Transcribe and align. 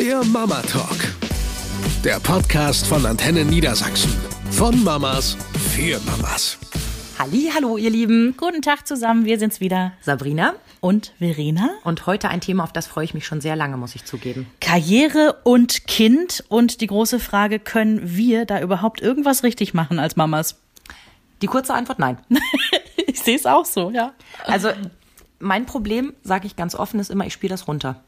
Der 0.00 0.24
Mama 0.24 0.62
Talk. 0.62 0.96
Der 2.02 2.18
Podcast 2.20 2.86
von 2.86 3.04
Antenne 3.04 3.44
Niedersachsen. 3.44 4.10
Von 4.50 4.82
Mamas 4.82 5.36
für 5.74 6.00
Mamas. 6.06 6.56
Halli, 7.18 7.50
hallo 7.54 7.76
ihr 7.76 7.90
Lieben. 7.90 8.34
Guten 8.38 8.62
Tag 8.62 8.86
zusammen, 8.86 9.26
wir 9.26 9.38
sind's 9.38 9.60
wieder. 9.60 9.92
Sabrina. 10.00 10.54
Und 10.80 11.12
Verena. 11.18 11.68
Und 11.84 12.06
heute 12.06 12.30
ein 12.30 12.40
Thema, 12.40 12.64
auf 12.64 12.72
das 12.72 12.86
freue 12.86 13.04
ich 13.04 13.12
mich 13.12 13.26
schon 13.26 13.42
sehr 13.42 13.56
lange, 13.56 13.76
muss 13.76 13.94
ich 13.94 14.06
zugeben. 14.06 14.46
Karriere 14.62 15.36
und 15.44 15.86
Kind. 15.86 16.44
Und 16.48 16.80
die 16.80 16.86
große 16.86 17.20
Frage, 17.20 17.58
können 17.58 18.00
wir 18.02 18.46
da 18.46 18.58
überhaupt 18.62 19.02
irgendwas 19.02 19.42
richtig 19.42 19.74
machen 19.74 19.98
als 19.98 20.16
Mamas? 20.16 20.58
Die 21.42 21.46
kurze 21.46 21.74
Antwort, 21.74 21.98
nein. 21.98 22.16
ich 23.06 23.20
sehe 23.20 23.36
es 23.36 23.44
auch 23.44 23.66
so, 23.66 23.90
ja. 23.90 24.14
Also 24.46 24.70
mein 25.40 25.66
Problem, 25.66 26.14
sage 26.22 26.46
ich 26.46 26.56
ganz 26.56 26.74
offen, 26.74 27.00
ist 27.00 27.10
immer, 27.10 27.26
ich 27.26 27.34
spiele 27.34 27.50
das 27.50 27.68
runter. 27.68 28.02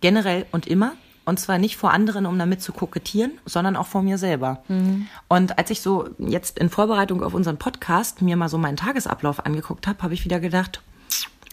Generell 0.00 0.46
und 0.52 0.68
immer. 0.68 0.92
Und 1.24 1.38
zwar 1.38 1.58
nicht 1.58 1.76
vor 1.76 1.92
anderen, 1.92 2.26
um 2.26 2.38
damit 2.38 2.62
zu 2.62 2.72
kokettieren, 2.72 3.32
sondern 3.44 3.76
auch 3.76 3.86
vor 3.86 4.02
mir 4.02 4.18
selber. 4.18 4.62
Mhm. 4.68 5.06
Und 5.28 5.58
als 5.58 5.70
ich 5.70 5.80
so 5.80 6.08
jetzt 6.18 6.58
in 6.58 6.68
Vorbereitung 6.68 7.22
auf 7.22 7.34
unseren 7.34 7.58
Podcast 7.58 8.22
mir 8.22 8.36
mal 8.36 8.48
so 8.48 8.58
meinen 8.58 8.76
Tagesablauf 8.76 9.46
angeguckt 9.46 9.86
habe, 9.86 10.02
habe 10.02 10.14
ich 10.14 10.24
wieder 10.24 10.40
gedacht, 10.40 10.82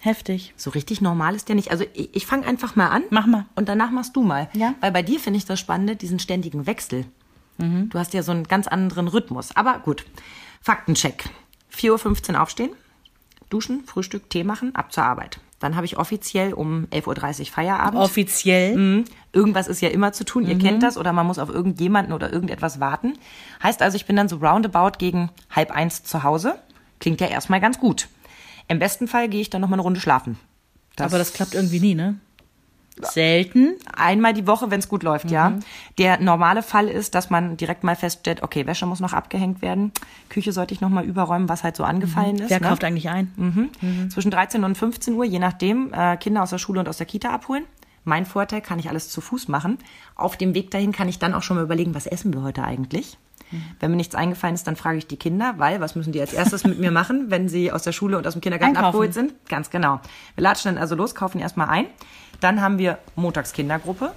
Heftig. 0.01 0.53
So 0.55 0.69
richtig 0.69 1.01
normal 1.01 1.35
ist 1.35 1.49
der 1.49 1.55
nicht. 1.55 1.71
Also 1.71 1.83
ich, 1.93 2.15
ich 2.15 2.25
fange 2.25 2.47
einfach 2.47 2.77
mal 2.77 2.87
an. 2.87 3.03
Mach 3.09 3.25
mal. 3.25 3.45
Und 3.55 3.67
danach 3.67 3.91
machst 3.91 4.15
du 4.15 4.23
mal. 4.23 4.49
Ja. 4.53 4.73
Weil 4.79 4.93
bei 4.93 5.01
dir 5.01 5.19
finde 5.19 5.37
ich 5.37 5.45
das 5.45 5.59
Spannende, 5.59 5.97
diesen 5.97 6.19
ständigen 6.19 6.65
Wechsel. 6.65 7.03
Mhm. 7.57 7.89
Du 7.89 7.99
hast 7.99 8.13
ja 8.13 8.23
so 8.23 8.31
einen 8.31 8.45
ganz 8.45 8.67
anderen 8.67 9.09
Rhythmus. 9.09 9.53
Aber 9.57 9.79
gut. 9.79 10.05
Faktencheck. 10.61 11.29
4.15 11.73 12.33
Uhr 12.33 12.41
aufstehen, 12.41 12.71
duschen, 13.49 13.83
Frühstück, 13.85 14.29
Tee 14.29 14.43
machen, 14.43 14.75
ab 14.75 14.91
zur 14.91 15.03
Arbeit. 15.03 15.39
Dann 15.59 15.75
habe 15.75 15.85
ich 15.85 15.97
offiziell 15.97 16.53
um 16.53 16.87
11.30 16.91 17.39
Uhr 17.39 17.45
Feierabend. 17.47 18.01
Offiziell? 18.01 18.77
Mhm. 18.77 19.05
Irgendwas 19.33 19.67
ist 19.67 19.81
ja 19.81 19.89
immer 19.89 20.13
zu 20.13 20.23
tun, 20.23 20.47
ihr 20.47 20.55
mhm. 20.55 20.59
kennt 20.59 20.83
das, 20.83 20.97
oder 20.97 21.13
man 21.13 21.27
muss 21.27 21.37
auf 21.37 21.49
irgendjemanden 21.49 22.13
oder 22.13 22.31
irgendetwas 22.31 22.79
warten. 22.79 23.13
Heißt 23.61 23.81
also, 23.81 23.95
ich 23.95 24.05
bin 24.05 24.15
dann 24.15 24.29
so 24.29 24.37
roundabout 24.37 24.97
gegen 24.97 25.29
halb 25.49 25.71
eins 25.71 26.03
zu 26.03 26.23
Hause. 26.23 26.55
Klingt 26.99 27.21
ja 27.21 27.27
erstmal 27.27 27.59
ganz 27.59 27.79
gut. 27.79 28.07
Im 28.67 28.79
besten 28.79 29.07
Fall 29.07 29.27
gehe 29.27 29.41
ich 29.41 29.49
dann 29.49 29.61
noch 29.61 29.69
mal 29.69 29.75
eine 29.75 29.81
Runde 29.81 29.99
schlafen. 29.99 30.39
Das 30.95 31.07
Aber 31.07 31.17
das 31.17 31.33
klappt 31.33 31.55
irgendwie 31.55 31.79
nie, 31.79 31.95
ne? 31.95 32.19
Selten. 33.01 33.75
Einmal 33.95 34.33
die 34.33 34.47
Woche, 34.47 34.71
wenn 34.71 34.79
es 34.79 34.89
gut 34.89 35.03
läuft, 35.03 35.25
mhm. 35.25 35.31
ja. 35.31 35.53
Der 35.97 36.19
normale 36.19 36.63
Fall 36.63 36.87
ist, 36.87 37.15
dass 37.15 37.29
man 37.29 37.57
direkt 37.57 37.83
mal 37.83 37.95
feststellt, 37.95 38.43
okay, 38.43 38.65
Wäsche 38.65 38.85
muss 38.85 38.99
noch 38.99 39.13
abgehängt 39.13 39.61
werden, 39.61 39.91
Küche 40.29 40.51
sollte 40.51 40.73
ich 40.73 40.81
noch 40.81 40.89
mal 40.89 41.03
überräumen, 41.03 41.49
was 41.49 41.63
halt 41.63 41.75
so 41.75 41.83
angefallen 41.83 42.35
mhm. 42.35 42.41
ist. 42.43 42.49
Wer 42.49 42.59
ne? 42.59 42.67
kauft 42.67 42.83
eigentlich 42.83 43.09
ein? 43.09 43.31
Mhm. 43.35 43.69
mhm. 43.81 44.09
Zwischen 44.09 44.31
13 44.31 44.63
und 44.63 44.77
15 44.77 45.13
Uhr, 45.13 45.25
je 45.25 45.39
nachdem, 45.39 45.93
äh, 45.93 46.17
Kinder 46.17 46.43
aus 46.43 46.49
der 46.49 46.57
Schule 46.57 46.79
und 46.79 46.89
aus 46.89 46.97
der 46.97 47.05
Kita 47.05 47.29
abholen. 47.29 47.65
Mein 48.05 48.25
Vorteil, 48.25 48.61
kann 48.61 48.79
ich 48.79 48.89
alles 48.89 49.09
zu 49.09 49.21
Fuß 49.21 49.49
machen. 49.49 49.77
Auf 50.15 50.37
dem 50.37 50.53
Weg 50.53 50.71
dahin 50.71 50.91
kann 50.91 51.09
ich 51.09 51.19
dann 51.19 51.33
auch 51.33 51.43
schon 51.43 51.57
mal 51.57 51.63
überlegen, 51.63 51.93
was 51.93 52.07
essen 52.07 52.33
wir 52.33 52.41
heute 52.41 52.63
eigentlich? 52.63 53.17
Wenn 53.79 53.91
mir 53.91 53.97
nichts 53.97 54.15
eingefallen 54.15 54.55
ist, 54.55 54.67
dann 54.67 54.75
frage 54.75 54.97
ich 54.97 55.07
die 55.07 55.17
Kinder, 55.17 55.55
weil 55.57 55.79
was 55.81 55.95
müssen 55.95 56.11
die 56.11 56.21
als 56.21 56.33
erstes 56.33 56.63
mit 56.63 56.79
mir 56.79 56.91
machen, 56.91 57.25
wenn 57.29 57.49
sie 57.49 57.71
aus 57.71 57.83
der 57.83 57.91
Schule 57.91 58.17
und 58.17 58.27
aus 58.27 58.33
dem 58.33 58.41
Kindergarten 58.41 58.75
Einkaufen. 58.75 58.87
abgeholt 58.87 59.13
sind? 59.13 59.33
Ganz 59.47 59.69
genau. 59.69 59.99
Wir 60.35 60.43
latschen 60.43 60.73
dann 60.75 60.81
also 60.81 60.95
los, 60.95 61.15
kaufen 61.15 61.39
erstmal 61.39 61.69
ein. 61.69 61.85
Dann 62.39 62.61
haben 62.61 62.77
wir 62.77 62.99
montags 63.15 63.53
Kindergruppe, 63.53 64.13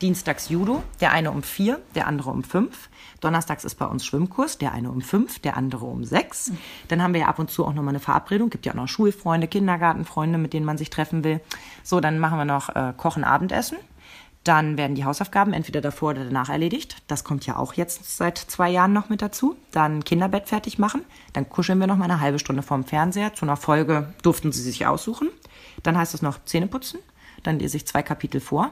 dienstags 0.00 0.48
Judo, 0.48 0.82
der 1.00 1.12
eine 1.12 1.30
um 1.30 1.42
vier, 1.42 1.80
der 1.94 2.06
andere 2.06 2.30
um 2.30 2.44
fünf. 2.44 2.88
Donnerstags 3.20 3.64
ist 3.64 3.76
bei 3.76 3.86
uns 3.86 4.04
Schwimmkurs, 4.04 4.58
der 4.58 4.72
eine 4.72 4.90
um 4.90 5.00
fünf, 5.00 5.38
der 5.38 5.56
andere 5.56 5.86
um 5.86 6.04
sechs. 6.04 6.52
Dann 6.88 7.02
haben 7.02 7.14
wir 7.14 7.22
ja 7.22 7.28
ab 7.28 7.38
und 7.38 7.50
zu 7.50 7.64
auch 7.64 7.72
nochmal 7.72 7.90
eine 7.92 8.00
Verabredung. 8.00 8.50
Gibt 8.50 8.66
ja 8.66 8.72
auch 8.72 8.76
noch 8.76 8.88
Schulfreunde, 8.88 9.48
Kindergartenfreunde, 9.48 10.38
mit 10.38 10.52
denen 10.52 10.66
man 10.66 10.78
sich 10.78 10.90
treffen 10.90 11.24
will. 11.24 11.40
So, 11.82 12.00
dann 12.00 12.18
machen 12.18 12.38
wir 12.38 12.44
noch 12.44 12.68
äh, 12.74 12.92
Kochen, 12.96 13.24
Abendessen. 13.24 13.78
Dann 14.46 14.78
werden 14.78 14.94
die 14.94 15.04
Hausaufgaben 15.04 15.52
entweder 15.52 15.80
davor 15.80 16.10
oder 16.10 16.24
danach 16.24 16.50
erledigt. 16.50 17.02
Das 17.08 17.24
kommt 17.24 17.46
ja 17.46 17.56
auch 17.56 17.74
jetzt 17.74 18.16
seit 18.16 18.38
zwei 18.38 18.70
Jahren 18.70 18.92
noch 18.92 19.08
mit 19.08 19.20
dazu. 19.20 19.56
Dann 19.72 20.04
Kinderbett 20.04 20.48
fertig 20.48 20.78
machen. 20.78 21.04
Dann 21.32 21.48
kuscheln 21.48 21.80
wir 21.80 21.88
noch 21.88 21.96
mal 21.96 22.04
eine 22.04 22.20
halbe 22.20 22.38
Stunde 22.38 22.62
vorm 22.62 22.84
Fernseher. 22.84 23.34
Zu 23.34 23.44
einer 23.44 23.56
Folge 23.56 24.14
durften 24.22 24.52
sie 24.52 24.62
sich 24.62 24.86
aussuchen. 24.86 25.30
Dann 25.82 25.98
heißt 25.98 26.14
es 26.14 26.22
noch 26.22 26.44
Zähne 26.44 26.68
putzen. 26.68 27.00
Dann 27.42 27.58
lese 27.58 27.76
ich 27.76 27.88
zwei 27.88 28.04
Kapitel 28.04 28.40
vor. 28.40 28.70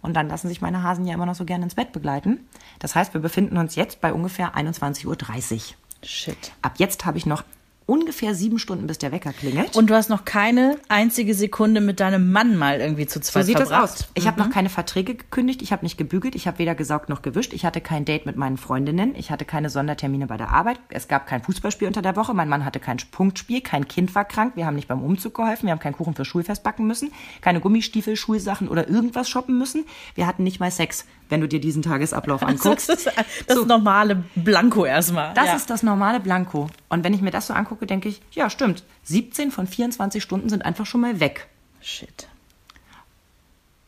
Und 0.00 0.14
dann 0.14 0.28
lassen 0.28 0.46
sich 0.46 0.60
meine 0.60 0.84
Hasen 0.84 1.08
ja 1.08 1.14
immer 1.14 1.26
noch 1.26 1.34
so 1.34 1.44
gerne 1.44 1.64
ins 1.64 1.74
Bett 1.74 1.90
begleiten. 1.90 2.46
Das 2.78 2.94
heißt, 2.94 3.12
wir 3.12 3.20
befinden 3.20 3.56
uns 3.56 3.74
jetzt 3.74 4.00
bei 4.00 4.12
ungefähr 4.12 4.54
21.30 4.54 5.06
Uhr. 5.06 5.60
Shit. 6.04 6.52
Ab 6.62 6.74
jetzt 6.76 7.04
habe 7.04 7.18
ich 7.18 7.26
noch 7.26 7.42
ungefähr 7.86 8.34
sieben 8.34 8.58
Stunden, 8.58 8.86
bis 8.88 8.98
der 8.98 9.12
Wecker 9.12 9.32
klingelt. 9.32 9.76
Und 9.76 9.88
du 9.90 9.94
hast 9.94 10.10
noch 10.10 10.24
keine 10.24 10.76
einzige 10.88 11.34
Sekunde 11.34 11.80
mit 11.80 12.00
deinem 12.00 12.32
Mann 12.32 12.56
mal 12.56 12.80
irgendwie 12.80 13.06
zu 13.06 13.20
zweit 13.20 13.44
So 13.44 13.46
sieht 13.46 13.56
verbracht. 13.58 13.82
das 13.82 14.02
aus. 14.02 14.08
Ich 14.14 14.24
mhm. 14.24 14.28
habe 14.28 14.40
noch 14.40 14.50
keine 14.50 14.68
Verträge 14.68 15.14
gekündigt, 15.14 15.62
ich 15.62 15.70
habe 15.72 15.84
nicht 15.84 15.96
gebügelt, 15.96 16.34
ich 16.34 16.48
habe 16.48 16.58
weder 16.58 16.74
gesaugt 16.74 17.08
noch 17.08 17.22
gewischt, 17.22 17.52
ich 17.52 17.64
hatte 17.64 17.80
kein 17.80 18.04
Date 18.04 18.26
mit 18.26 18.36
meinen 18.36 18.56
Freundinnen, 18.56 19.14
ich 19.14 19.30
hatte 19.30 19.44
keine 19.44 19.70
Sondertermine 19.70 20.26
bei 20.26 20.36
der 20.36 20.50
Arbeit, 20.50 20.80
es 20.88 21.06
gab 21.06 21.26
kein 21.26 21.42
Fußballspiel 21.42 21.86
unter 21.86 22.02
der 22.02 22.16
Woche, 22.16 22.34
mein 22.34 22.48
Mann 22.48 22.64
hatte 22.64 22.80
kein 22.80 22.96
Punktspiel, 23.12 23.60
kein 23.60 23.86
Kind 23.86 24.14
war 24.16 24.24
krank, 24.24 24.56
wir 24.56 24.66
haben 24.66 24.74
nicht 24.74 24.88
beim 24.88 25.02
Umzug 25.02 25.34
geholfen, 25.34 25.66
wir 25.66 25.72
haben 25.72 25.78
keinen 25.78 25.96
Kuchen 25.96 26.14
für 26.14 26.24
Schulfest 26.24 26.64
backen 26.64 26.86
müssen, 26.88 27.12
keine 27.40 27.60
Gummistiefel, 27.60 28.16
Schulsachen 28.16 28.68
oder 28.68 28.88
irgendwas 28.88 29.28
shoppen 29.28 29.58
müssen. 29.58 29.84
Wir 30.16 30.26
hatten 30.26 30.42
nicht 30.42 30.58
mal 30.58 30.70
Sex, 30.70 31.04
wenn 31.28 31.40
du 31.40 31.48
dir 31.48 31.60
diesen 31.60 31.82
Tagesablauf 31.82 32.42
anguckst. 32.46 32.88
Das 32.88 33.06
ist 33.06 33.12
das 33.46 33.56
so. 33.56 33.64
normale 33.64 34.24
Blanko 34.34 34.84
erstmal. 34.84 35.34
Das 35.34 35.46
ja. 35.46 35.54
ist 35.54 35.70
das 35.70 35.82
normale 35.82 36.18
Blanko. 36.18 36.68
Und 36.88 37.04
wenn 37.04 37.14
ich 37.14 37.20
mir 37.20 37.30
das 37.30 37.46
so 37.46 37.54
angucke, 37.54 37.86
denke 37.86 38.08
ich, 38.08 38.20
ja, 38.32 38.48
stimmt. 38.50 38.84
17 39.04 39.50
von 39.50 39.66
24 39.66 40.22
Stunden 40.22 40.48
sind 40.48 40.64
einfach 40.64 40.86
schon 40.86 41.00
mal 41.00 41.20
weg. 41.20 41.48
Shit. 41.80 42.28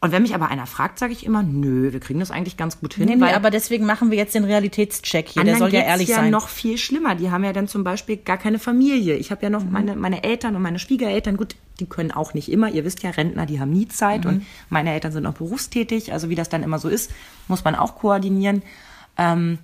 Und 0.00 0.12
wenn 0.12 0.22
mich 0.22 0.34
aber 0.34 0.48
einer 0.48 0.66
fragt, 0.66 1.00
sage 1.00 1.12
ich 1.12 1.26
immer, 1.26 1.42
nö, 1.42 1.92
wir 1.92 1.98
kriegen 1.98 2.20
das 2.20 2.31
eigentlich 2.31 2.56
ganz 2.56 2.78
gut 2.78 2.94
hin. 2.94 3.06
Nee, 3.06 3.16
nee, 3.16 3.32
aber 3.32 3.50
deswegen 3.50 3.84
machen 3.84 4.12
wir 4.12 4.19
jetzt 4.19 4.32
den 4.32 4.44
Realitätscheck 4.44 5.28
hier. 5.28 5.42
Der 5.42 5.56
soll 5.56 5.75
ja 5.75 5.81
ehrlich 5.81 6.09
ja 6.09 6.16
sein. 6.16 6.31
noch 6.31 6.48
viel 6.48 6.78
schlimmer. 6.78 7.16
Die 7.16 7.32
haben 7.32 7.42
ja 7.42 7.53
dann 7.53 7.66
zum 7.66 7.82
Beispiel 7.82 8.16
gar 8.16 8.38
keine 8.38 8.60
Familie. 8.60 9.16
Ich 9.16 9.32
habe 9.32 9.42
ja 9.42 9.50
noch 9.50 9.65
mhm. 9.65 9.72
meine, 9.72 9.97
meine 9.97 10.22
Eltern 10.22 10.54
und 10.54 10.62
meine 10.62 10.78
Schwiegereltern. 10.78 11.36
Gut, 11.36 11.56
die 11.80 11.86
können 11.86 12.12
auch 12.12 12.32
nicht 12.32 12.48
immer. 12.48 12.70
Ihr 12.70 12.84
wisst 12.84 13.03
ja, 13.03 13.10
Rentner, 13.10 13.44
die 13.44 13.59
haben 13.59 13.72
nie 13.72 13.88
Zeit. 13.88 14.25
Mhm. 14.25 14.30
Und 14.30 14.47
meine 14.70 14.92
Eltern 14.92 15.10
sind 15.10 15.26
auch 15.26 15.34
berufstätig. 15.34 16.12
Also 16.12 16.28
wie 16.28 16.36
das 16.36 16.48
dann 16.48 16.62
immer 16.62 16.78
so 16.78 16.88
ist, 16.88 17.10
muss 17.48 17.65
man 17.65 17.75
auch 17.75 17.97
koordinieren. 17.97 18.62
Ähm, 19.16 19.59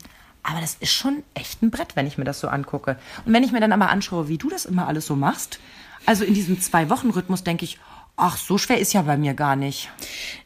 aber 0.44 0.60
das 0.60 0.77
ist 0.78 0.93
schon 0.93 1.25
echt 1.34 1.62
ein 1.62 1.71
Brett, 1.71 1.97
wenn 1.97 2.06
ich 2.06 2.19
mir 2.19 2.25
das 2.25 2.38
so 2.38 2.49
angucke. 2.49 2.97
Und 3.25 3.32
wenn 3.32 3.43
ich 3.43 3.50
mir 3.50 3.60
dann 3.60 3.72
aber 3.72 3.88
anschaue, 3.88 4.28
wie 4.28 4.38
du 4.38 4.50
das 4.50 4.66
immer 4.66 4.87
alles 4.87 5.06
so 5.06 5.16
machst, 5.16 5.59
also 6.06 6.22
in 6.22 6.34
diesem 6.34 6.60
Zwei-Wochen-Rhythmus 6.60 7.44
denke 7.44 7.65
ich, 7.65 7.78
ach, 8.16 8.37
so 8.37 8.59
schwer 8.59 8.78
ist 8.78 8.93
ja 8.93 9.03
bei 9.03 9.16
mir 9.16 9.34
gar 9.34 9.56
nicht. 9.56 9.91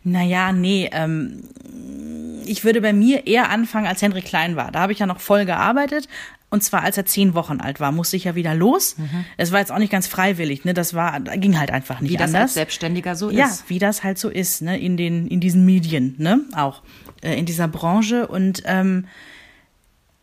Naja, 0.04 0.52
nee, 0.52 0.88
ähm, 0.92 1.42
ich 2.46 2.64
würde 2.64 2.80
bei 2.80 2.92
mir 2.92 3.26
eher 3.26 3.50
anfangen, 3.50 3.86
als 3.86 4.00
Henry 4.00 4.22
klein 4.22 4.56
war. 4.56 4.70
Da 4.70 4.80
habe 4.80 4.92
ich 4.92 5.00
ja 5.00 5.06
noch 5.06 5.20
voll 5.20 5.44
gearbeitet. 5.44 6.08
Und 6.50 6.62
zwar, 6.62 6.82
als 6.82 6.96
er 6.96 7.04
zehn 7.04 7.34
Wochen 7.34 7.60
alt 7.60 7.78
war, 7.78 7.92
musste 7.92 8.16
ich 8.16 8.24
ja 8.24 8.34
wieder 8.34 8.54
los. 8.54 8.96
Mhm. 8.96 9.26
Es 9.36 9.52
war 9.52 9.58
jetzt 9.58 9.70
auch 9.70 9.78
nicht 9.78 9.92
ganz 9.92 10.06
freiwillig, 10.06 10.64
ne? 10.64 10.72
Das 10.72 10.94
war, 10.94 11.20
ging 11.20 11.58
halt 11.58 11.70
einfach 11.70 12.00
nicht 12.00 12.12
wie 12.12 12.16
anders. 12.16 12.30
Wie 12.30 12.32
das 12.32 12.42
als 12.42 12.54
Selbstständiger 12.54 13.16
so 13.16 13.30
ja, 13.30 13.46
ist. 13.46 13.60
Ja, 13.60 13.64
wie 13.68 13.78
das 13.78 14.02
halt 14.02 14.18
so 14.18 14.30
ist, 14.30 14.62
ne? 14.62 14.80
In 14.80 14.96
den, 14.96 15.26
in 15.26 15.40
diesen 15.40 15.66
Medien, 15.66 16.14
ne? 16.16 16.40
Auch 16.56 16.82
äh, 17.20 17.38
in 17.38 17.44
dieser 17.44 17.68
Branche. 17.68 18.28
Und 18.28 18.62
ähm, 18.64 19.08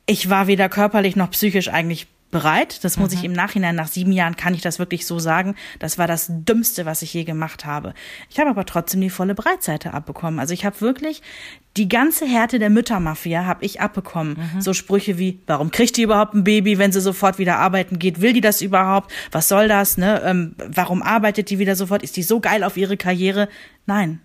ich 0.06 0.30
war 0.30 0.48
weder 0.48 0.70
körperlich 0.70 1.16
noch 1.16 1.32
psychisch 1.32 1.70
eigentlich 1.70 2.08
bereit. 2.32 2.84
Das 2.84 2.98
muss 2.98 3.12
mhm. 3.12 3.18
ich 3.18 3.24
im 3.24 3.32
Nachhinein, 3.32 3.76
nach 3.76 3.88
sieben 3.88 4.12
Jahren 4.12 4.36
kann 4.36 4.54
ich 4.54 4.62
das 4.62 4.78
wirklich 4.78 5.06
so 5.06 5.20
sagen. 5.20 5.56
Das 5.80 5.98
war 5.98 6.06
das 6.06 6.28
Dümmste, 6.30 6.86
was 6.86 7.02
ich 7.02 7.14
je 7.14 7.24
gemacht 7.24 7.66
habe. 7.66 7.94
Ich 8.30 8.40
habe 8.40 8.50
aber 8.50 8.66
trotzdem 8.66 9.00
die 9.00 9.10
volle 9.10 9.36
Breitseite 9.36 9.94
abbekommen. 9.94 10.40
Also 10.40 10.54
ich 10.54 10.66
habe 10.66 10.82
wirklich 10.82 11.22
die 11.78 11.88
ganze 11.88 12.26
Härte 12.26 12.60
der 12.60 12.70
Müttermafia 12.70 13.46
habe 13.46 13.64
ich 13.64 13.80
abbekommen. 13.80 14.38
Mhm. 14.54 14.62
So 14.62 14.74
Sprüche 14.74 15.18
wie, 15.18 15.40
warum 15.48 15.72
kriegt 15.72 15.96
die 15.96 16.02
überhaupt 16.02 16.34
ein 16.34 16.44
Baby, 16.44 16.78
wenn 16.78 16.92
sie 16.92 17.00
sofort 17.00 17.38
wieder 17.38 17.58
arbeiten 17.58 18.00
geht? 18.00 18.20
Will 18.20 18.34
die 18.34 18.42
das 18.42 18.62
überhaupt? 18.62 19.14
Was 19.32 19.48
soll 19.48 19.70
das? 19.70 19.98
Ne? 19.98 20.22
Ähm, 20.26 20.56
warum 20.58 21.04
arbeitet 21.04 21.50
die 21.50 21.60
wieder 21.60 21.78
sofort? 21.78 22.04
Ist 22.04 22.18
die 22.18 22.24
so 22.24 22.42
geil 22.42 22.66
auf 22.66 22.76
ihre 22.76 22.98
Karriere? 22.98 23.48
Nein. 23.86 24.20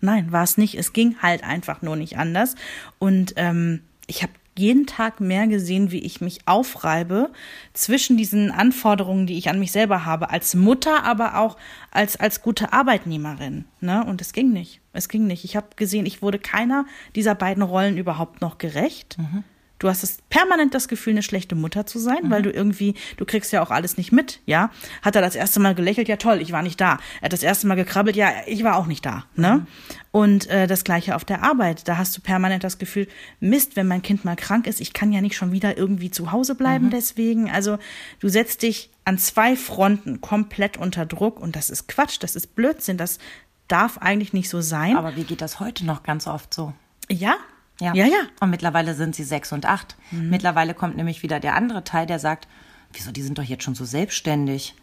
Nein, 0.00 0.30
war 0.30 0.44
es 0.44 0.58
nicht. 0.58 0.76
Es 0.76 0.92
ging 0.92 1.16
halt 1.20 1.42
einfach 1.42 1.82
nur 1.82 1.96
nicht 1.96 2.18
anders. 2.18 2.54
Und 3.00 3.34
ähm, 3.36 3.82
ich 4.06 4.22
habe 4.22 4.32
jeden 4.56 4.86
Tag 4.86 5.20
mehr 5.20 5.46
gesehen, 5.46 5.90
wie 5.90 6.00
ich 6.00 6.20
mich 6.20 6.40
aufreibe 6.46 7.30
zwischen 7.72 8.16
diesen 8.16 8.50
Anforderungen, 8.50 9.26
die 9.26 9.38
ich 9.38 9.48
an 9.48 9.58
mich 9.58 9.72
selber 9.72 10.04
habe, 10.04 10.30
als 10.30 10.54
Mutter, 10.54 11.04
aber 11.04 11.38
auch 11.38 11.56
als, 11.90 12.16
als 12.16 12.42
gute 12.42 12.72
Arbeitnehmerin. 12.72 13.64
Ne? 13.80 14.04
Und 14.04 14.20
es 14.20 14.32
ging 14.32 14.52
nicht. 14.52 14.80
Es 14.92 15.08
ging 15.08 15.26
nicht. 15.26 15.44
Ich 15.44 15.56
habe 15.56 15.68
gesehen, 15.76 16.04
ich 16.04 16.20
wurde 16.20 16.38
keiner 16.38 16.84
dieser 17.14 17.34
beiden 17.34 17.62
Rollen 17.62 17.96
überhaupt 17.96 18.40
noch 18.40 18.58
gerecht. 18.58 19.16
Mhm. 19.18 19.44
Du 19.82 19.88
hast 19.88 20.04
es 20.04 20.18
permanent 20.30 20.74
das 20.74 20.86
Gefühl, 20.86 21.14
eine 21.14 21.24
schlechte 21.24 21.56
Mutter 21.56 21.86
zu 21.86 21.98
sein, 21.98 22.24
mhm. 22.24 22.30
weil 22.30 22.42
du 22.42 22.50
irgendwie, 22.50 22.94
du 23.16 23.24
kriegst 23.24 23.52
ja 23.52 23.62
auch 23.62 23.70
alles 23.70 23.96
nicht 23.96 24.12
mit, 24.12 24.40
ja. 24.46 24.70
Hat 25.02 25.16
er 25.16 25.22
das 25.22 25.34
erste 25.34 25.58
Mal 25.58 25.74
gelächelt, 25.74 26.06
ja 26.06 26.16
toll, 26.16 26.40
ich 26.40 26.52
war 26.52 26.62
nicht 26.62 26.80
da. 26.80 26.98
Er 27.20 27.24
hat 27.24 27.32
das 27.32 27.42
erste 27.42 27.66
Mal 27.66 27.74
gekrabbelt, 27.74 28.14
ja, 28.14 28.30
ich 28.46 28.62
war 28.62 28.76
auch 28.76 28.86
nicht 28.86 29.04
da, 29.04 29.24
ne? 29.34 29.56
Mhm. 29.56 29.66
Und 30.12 30.46
äh, 30.50 30.66
das 30.66 30.84
gleiche 30.84 31.16
auf 31.16 31.24
der 31.24 31.42
Arbeit. 31.42 31.88
Da 31.88 31.96
hast 31.96 32.16
du 32.16 32.20
permanent 32.20 32.62
das 32.62 32.78
Gefühl, 32.78 33.08
Mist, 33.40 33.76
wenn 33.76 33.88
mein 33.88 34.02
Kind 34.02 34.24
mal 34.24 34.36
krank 34.36 34.66
ist, 34.66 34.80
ich 34.80 34.92
kann 34.92 35.10
ja 35.10 35.20
nicht 35.20 35.36
schon 35.36 35.52
wieder 35.52 35.76
irgendwie 35.76 36.10
zu 36.10 36.30
Hause 36.30 36.54
bleiben 36.54 36.86
mhm. 36.86 36.90
deswegen. 36.90 37.50
Also 37.50 37.78
du 38.20 38.28
setzt 38.28 38.62
dich 38.62 38.90
an 39.04 39.18
zwei 39.18 39.56
Fronten 39.56 40.20
komplett 40.20 40.76
unter 40.76 41.06
Druck 41.06 41.40
und 41.40 41.56
das 41.56 41.70
ist 41.70 41.88
Quatsch, 41.88 42.18
das 42.20 42.36
ist 42.36 42.54
Blödsinn, 42.54 42.98
das 42.98 43.18
darf 43.66 43.98
eigentlich 43.98 44.32
nicht 44.32 44.48
so 44.48 44.60
sein. 44.60 44.96
Aber 44.96 45.16
wie 45.16 45.24
geht 45.24 45.40
das 45.40 45.58
heute 45.58 45.84
noch 45.84 46.02
ganz 46.02 46.26
oft 46.28 46.54
so? 46.54 46.72
ja, 47.12 47.36
Ja. 47.82 47.94
ja, 47.94 48.06
ja. 48.06 48.20
Und 48.40 48.50
mittlerweile 48.50 48.94
sind 48.94 49.14
sie 49.16 49.24
sechs 49.24 49.52
und 49.52 49.66
acht. 49.66 49.96
Mhm. 50.10 50.30
Mittlerweile 50.30 50.72
kommt 50.74 50.96
nämlich 50.96 51.22
wieder 51.22 51.40
der 51.40 51.54
andere 51.56 51.82
Teil, 51.82 52.06
der 52.06 52.18
sagt, 52.18 52.46
wieso, 52.92 53.10
die 53.10 53.22
sind 53.22 53.38
doch 53.38 53.42
jetzt 53.42 53.64
schon 53.64 53.74
so 53.74 53.84
selbstständig. 53.84 54.74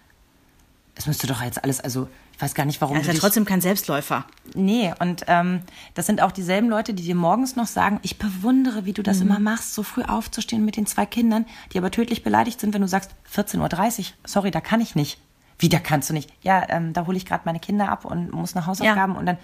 Es 0.95 1.07
müsste 1.07 1.27
doch 1.27 1.41
jetzt 1.41 1.63
alles, 1.63 1.79
also 1.79 2.09
ich 2.33 2.41
weiß 2.41 2.53
gar 2.55 2.65
nicht, 2.65 2.81
warum 2.81 2.97
Er 2.97 3.01
ist 3.01 3.07
ja 3.07 3.13
trotzdem 3.13 3.45
kein 3.45 3.61
Selbstläufer. 3.61 4.25
Nee, 4.53 4.93
und 4.99 5.23
ähm, 5.27 5.61
das 5.93 6.07
sind 6.07 6.21
auch 6.21 6.31
dieselben 6.33 6.69
Leute, 6.69 6.93
die 6.93 7.03
dir 7.03 7.15
morgens 7.15 7.55
noch 7.55 7.67
sagen, 7.67 7.99
ich 8.01 8.17
bewundere, 8.17 8.85
wie 8.85 8.93
du 8.93 9.01
das 9.01 9.21
immer 9.21 9.39
machst, 9.39 9.75
so 9.75 9.83
früh 9.83 10.03
aufzustehen 10.03 10.65
mit 10.65 10.75
den 10.75 10.85
zwei 10.85 11.05
Kindern, 11.05 11.45
die 11.71 11.77
aber 11.77 11.91
tödlich 11.91 12.23
beleidigt 12.23 12.59
sind, 12.59 12.73
wenn 12.73 12.81
du 12.81 12.87
sagst, 12.87 13.11
14.30 13.33 13.99
Uhr, 13.99 14.05
sorry, 14.25 14.51
da 14.51 14.59
kann 14.59 14.81
ich 14.81 14.95
nicht. 14.95 15.19
Wie, 15.57 15.67
da 15.67 15.79
kannst 15.79 16.09
du 16.09 16.13
nicht? 16.13 16.31
Ja, 16.41 16.65
ähm, 16.69 16.93
da 16.93 17.05
hole 17.05 17.17
ich 17.17 17.25
gerade 17.25 17.43
meine 17.45 17.59
Kinder 17.59 17.89
ab 17.89 18.05
und 18.05 18.31
muss 18.31 18.55
nach 18.55 18.67
Hausaufgaben 18.67 19.15
und 19.17 19.25
dann, 19.25 19.37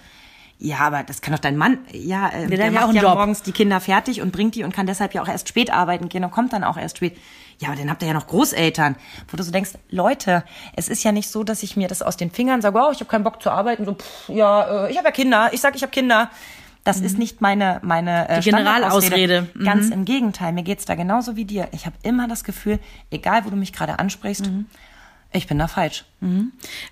ja, 0.58 0.78
aber 0.78 1.02
das 1.02 1.20
kann 1.20 1.32
doch 1.34 1.40
dein 1.40 1.56
Mann, 1.56 1.78
ja, 1.92 2.28
äh, 2.30 2.46
der, 2.46 2.66
ja 2.66 2.70
macht 2.70 2.94
ja 2.94 3.02
morgens 3.02 3.42
die 3.42 3.52
Kinder 3.52 3.80
fertig 3.80 4.22
und 4.22 4.32
bringt 4.32 4.54
die 4.54 4.64
und 4.64 4.72
kann 4.74 4.86
deshalb 4.86 5.12
ja 5.14 5.22
auch 5.22 5.28
erst 5.28 5.48
spät 5.48 5.70
arbeiten 5.72 6.08
gehen 6.08 6.24
und 6.24 6.30
kommt 6.30 6.52
dann 6.52 6.64
auch 6.64 6.76
erst 6.76 6.96
spät. 6.98 7.16
Ja, 7.58 7.68
aber 7.68 7.76
dann 7.78 7.90
habt 7.90 8.02
ihr 8.02 8.08
ja 8.08 8.14
noch 8.14 8.26
Großeltern, 8.26 8.96
wo 9.28 9.36
du 9.36 9.42
so 9.42 9.50
denkst, 9.50 9.72
Leute, 9.88 10.44
es 10.74 10.88
ist 10.88 11.04
ja 11.04 11.12
nicht 11.12 11.30
so, 11.30 11.42
dass 11.42 11.62
ich 11.62 11.76
mir 11.76 11.88
das 11.88 12.02
aus 12.02 12.16
den 12.16 12.30
Fingern 12.30 12.60
sage, 12.60 12.78
oh, 12.78 12.90
ich 12.90 13.00
habe 13.00 13.10
keinen 13.10 13.24
Bock 13.24 13.42
zu 13.42 13.50
arbeiten, 13.50 13.84
so, 13.86 13.94
pff, 13.94 14.28
ja, 14.28 14.86
äh, 14.86 14.90
ich 14.90 14.98
habe 14.98 15.08
ja 15.08 15.12
Kinder, 15.12 15.50
ich 15.52 15.60
sag, 15.60 15.74
ich 15.74 15.82
habe 15.82 15.90
Kinder. 15.90 16.30
Das 16.84 17.00
ist 17.00 17.18
nicht 17.18 17.40
meine 17.40 17.80
meine 17.82 18.28
äh, 18.28 18.36
Mhm. 18.36 18.40
Die 18.42 18.50
Generalausrede. 18.50 19.48
Mhm. 19.54 19.64
Ganz 19.64 19.90
im 19.90 20.04
Gegenteil, 20.04 20.52
mir 20.52 20.62
geht's 20.62 20.84
da 20.84 20.94
genauso 20.94 21.34
wie 21.34 21.44
dir. 21.44 21.66
Ich 21.72 21.84
habe 21.84 21.96
immer 22.04 22.28
das 22.28 22.44
Gefühl, 22.44 22.78
egal 23.10 23.44
wo 23.44 23.50
du 23.50 23.56
mich 23.56 23.72
gerade 23.72 23.98
ansprichst, 23.98 24.46
Mhm. 24.46 24.66
Ich 25.32 25.46
bin 25.46 25.58
da 25.58 25.68
falsch. 25.68 26.04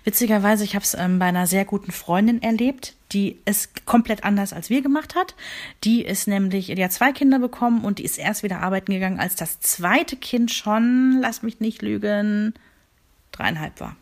Witzigerweise, 0.03 0.63
ich 0.63 0.75
habe 0.75 0.83
es 0.83 0.93
ähm, 0.93 1.19
bei 1.19 1.25
einer 1.25 1.47
sehr 1.47 1.65
guten 1.65 1.91
Freundin 1.91 2.41
erlebt, 2.41 2.95
die 3.11 3.39
es 3.45 3.69
komplett 3.85 4.23
anders 4.23 4.53
als 4.53 4.69
wir 4.69 4.81
gemacht 4.81 5.15
hat. 5.15 5.35
Die 5.83 6.03
ist 6.03 6.27
nämlich, 6.27 6.67
die 6.67 6.83
hat 6.83 6.91
zwei 6.91 7.11
Kinder 7.11 7.39
bekommen 7.39 7.83
und 7.83 7.99
die 7.99 8.03
ist 8.03 8.17
erst 8.17 8.43
wieder 8.43 8.61
arbeiten 8.61 8.91
gegangen, 8.91 9.19
als 9.19 9.35
das 9.35 9.59
zweite 9.59 10.15
Kind 10.15 10.51
schon, 10.51 11.17
lass 11.21 11.41
mich 11.41 11.59
nicht 11.59 11.81
lügen, 11.81 12.53
dreieinhalb 13.31 13.79
war. 13.79 13.95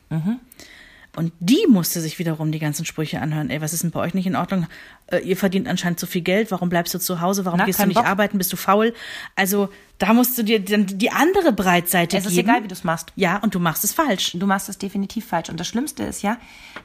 Und 1.16 1.32
die 1.40 1.68
musste 1.70 2.02
sich 2.02 2.18
wiederum 2.18 2.52
die 2.52 2.58
ganzen 2.58 2.86
Sprüche 2.86 3.22
anhören. 3.22 3.52
Ey, 3.52 3.62
was 3.62 3.72
ist 3.72 3.84
denn 3.84 3.92
bei 3.92 4.00
euch 4.00 4.16
nicht 4.16 4.26
in 4.26 4.36
Ordnung? 4.36 4.66
Äh, 5.08 5.20
ihr 5.20 5.38
verdient 5.38 5.68
anscheinend 5.68 6.00
zu 6.00 6.08
viel 6.08 6.22
Geld. 6.24 6.50
Warum 6.50 6.70
bleibst 6.70 6.92
du 6.96 7.00
zu 7.00 7.22
Hause? 7.22 7.46
Warum 7.46 7.60
Na, 7.60 7.66
gehst 7.66 7.80
du 7.80 7.86
nicht 7.86 7.98
Bock. 7.98 8.08
arbeiten? 8.08 8.40
Bist 8.40 8.52
du 8.52 8.58
faul? 8.58 8.96
Also 9.36 9.70
da 10.00 10.14
musst 10.14 10.36
du 10.40 10.44
dir 10.44 10.60
dann 10.64 10.88
die 10.88 11.12
andere 11.12 11.54
Breitseite 11.54 12.18
Es 12.18 12.26
ist 12.26 12.34
geben. 12.36 12.50
egal, 12.50 12.64
wie 12.64 12.68
du's 12.68 12.84
machst. 12.84 13.14
Ja, 13.16 13.38
und 13.38 13.54
du 13.54 13.60
machst 13.60 13.84
es 13.84 13.94
falsch. 13.94 14.32
Du 14.34 14.48
machst 14.48 14.70
es 14.70 14.80
definitiv 14.80 15.28
falsch. 15.28 15.50
Und 15.50 15.60
das 15.60 15.68
Schlimmste 15.68 16.02
ist 16.04 16.24
ja, 16.24 16.38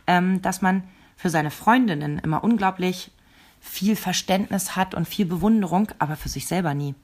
ähm, 0.07 0.43
dass 0.43 0.61
man 0.61 0.83
für 1.17 1.31
seine 1.31 1.51
Freundinnen 1.51 2.19
immer 2.19 2.45
unglaublich 2.45 3.11
viel 3.61 3.97
Verständnis 3.97 4.77
hat 4.77 4.95
und 4.95 5.09
viel 5.09 5.25
Bewunderung, 5.27 5.89
aber 5.99 6.17
für 6.17 6.29
sich 6.29 6.47
selber 6.47 6.75
nie. 6.75 6.95